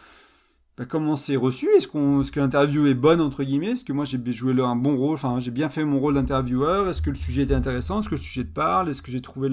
[0.77, 1.69] bah, comment c'est reçu?
[1.77, 3.71] Est-ce que l'interview est bonne entre guillemets?
[3.71, 6.89] Est-ce que moi j'ai joué un bon rôle Enfin, j'ai bien fait mon rôle d'intervieweur?
[6.89, 8.01] Est-ce que le sujet était intéressant?
[8.01, 8.91] Est-ce que le sujet te parle?
[8.91, 9.49] Est-ce que j'ai trouvé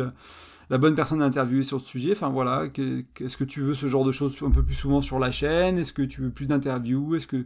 [0.69, 2.11] la bonne personne à interviewer sur ce sujet?
[2.11, 5.17] Enfin voilà, est-ce que tu veux ce genre de choses un peu plus souvent sur
[5.17, 5.77] la chaîne?
[5.77, 7.15] Est-ce que tu veux plus d'interviews?
[7.15, 7.37] Est-ce que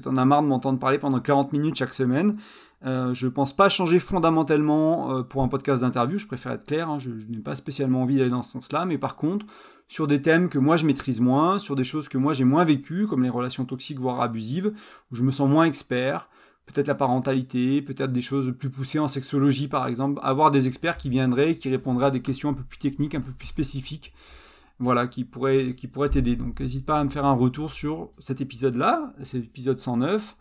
[0.00, 2.36] tu en as marre de m'entendre parler pendant 40 minutes chaque semaine?
[2.86, 6.88] Euh, Je pense pas changer fondamentalement euh, pour un podcast d'interview, je préfère être clair,
[6.88, 9.46] hein, je n'ai pas spécialement envie d'aller dans ce sens-là, mais par contre,
[9.88, 12.64] sur des thèmes que moi je maîtrise moins, sur des choses que moi j'ai moins
[12.64, 14.72] vécues, comme les relations toxiques voire abusives,
[15.10, 16.28] où je me sens moins expert,
[16.66, 20.96] peut-être la parentalité, peut-être des choses plus poussées en sexologie par exemple, avoir des experts
[20.96, 24.12] qui viendraient, qui répondraient à des questions un peu plus techniques, un peu plus spécifiques,
[24.78, 26.36] voilà, qui pourraient qui pourraient t'aider.
[26.36, 30.36] Donc n'hésite pas à me faire un retour sur cet épisode-là, c'est l'épisode 109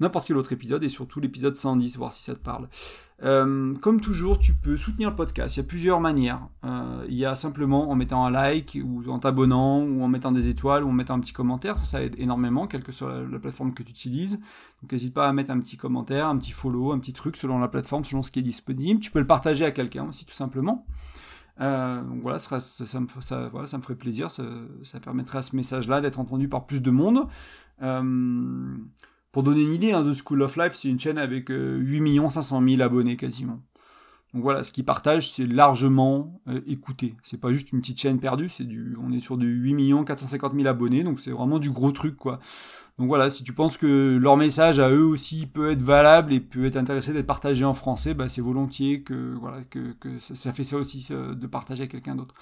[0.00, 2.68] n'importe quel autre épisode et surtout l'épisode 110, voir si ça te parle.
[3.24, 5.56] Euh, comme toujours, tu peux soutenir le podcast.
[5.56, 6.40] Il y a plusieurs manières.
[6.64, 10.30] Euh, il y a simplement en mettant un like ou en t'abonnant ou en mettant
[10.30, 11.78] des étoiles ou en mettant un petit commentaire.
[11.78, 14.38] Ça, aide énormément, quelle que soit la, plateforme que tu utilises.
[14.82, 17.58] Donc n'hésite pas à mettre un petit commentaire, un petit follow, un petit truc selon
[17.58, 19.00] la plateforme, selon ce qui est disponible.
[19.00, 20.86] Tu peux le partager à quelqu'un aussi, tout simplement.
[21.60, 24.30] Euh, donc voilà ça, ça, me, ferait plaisir.
[24.30, 24.44] Ça,
[25.02, 27.26] permettrait à ce message-là d'être entendu par plus de monde.
[29.32, 32.62] Pour donner une idée, hein, The School of Life, c'est une chaîne avec 8 500
[32.66, 33.60] 000 abonnés quasiment.
[34.34, 37.16] Donc voilà, ce qu'ils partagent, c'est largement euh, écouté.
[37.22, 40.52] C'est pas juste une petite chaîne perdue, c'est du, on est sur du 8 450
[40.52, 42.38] 000 abonnés, donc c'est vraiment du gros truc, quoi.
[42.98, 46.40] Donc voilà, si tu penses que leur message à eux aussi peut être valable et
[46.40, 50.64] peut être intéressé d'être partagé en français, bah, c'est volontiers que voilà que, ça, fait
[50.64, 52.34] ça aussi de partager avec quelqu'un d'autre.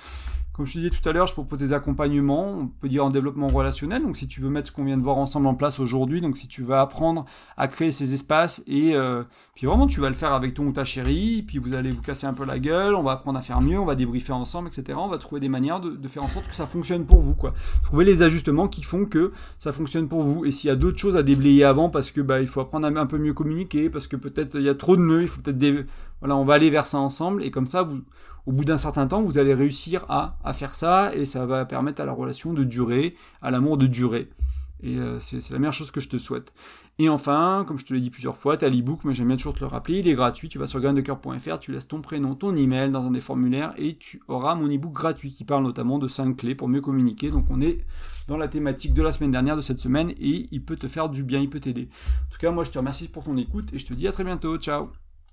[0.56, 3.10] Comme je te disais tout à l'heure, je propose des accompagnements, on peut dire en
[3.10, 4.02] développement relationnel.
[4.02, 6.38] Donc si tu veux mettre ce qu'on vient de voir ensemble en place aujourd'hui, donc
[6.38, 7.26] si tu veux apprendre
[7.58, 9.22] à créer ces espaces et euh,
[9.54, 12.00] puis vraiment tu vas le faire avec ton ou ta chérie, puis vous allez vous
[12.00, 14.68] casser un peu la gueule, on va apprendre à faire mieux, on va débriefer ensemble,
[14.68, 14.96] etc.
[14.98, 17.34] On va trouver des manières de, de faire en sorte que ça fonctionne pour vous,
[17.34, 17.52] quoi.
[17.82, 20.45] Trouver les ajustements qui font que ça fonctionne pour vous.
[20.46, 22.86] Et s'il y a d'autres choses à déblayer avant, parce que bah il faut apprendre
[22.86, 25.28] à un peu mieux communiquer, parce que peut-être il y a trop de nœuds, il
[25.28, 25.82] faut peut-être des
[26.20, 28.00] voilà, on va aller vers ça ensemble, et comme ça, vous,
[28.46, 31.64] au bout d'un certain temps, vous allez réussir à, à, faire ça, et ça va
[31.64, 34.30] permettre à la relation de durer, à l'amour de durer.
[34.82, 36.52] Et euh, c'est la meilleure chose que je te souhaite.
[36.98, 39.36] Et enfin, comme je te l'ai dit plusieurs fois, tu as l'ebook, mais j'aime bien
[39.36, 40.48] toujours te le rappeler, il est gratuit.
[40.48, 43.96] Tu vas sur graindecoeur.fr, tu laisses ton prénom, ton email dans un des formulaires et
[43.96, 47.28] tu auras mon ebook gratuit qui parle notamment de 5 clés pour mieux communiquer.
[47.28, 47.84] Donc on est
[48.28, 51.10] dans la thématique de la semaine dernière, de cette semaine, et il peut te faire
[51.10, 51.86] du bien, il peut t'aider.
[52.28, 54.12] En tout cas, moi je te remercie pour ton écoute et je te dis à
[54.12, 54.56] très bientôt.
[54.56, 55.05] Ciao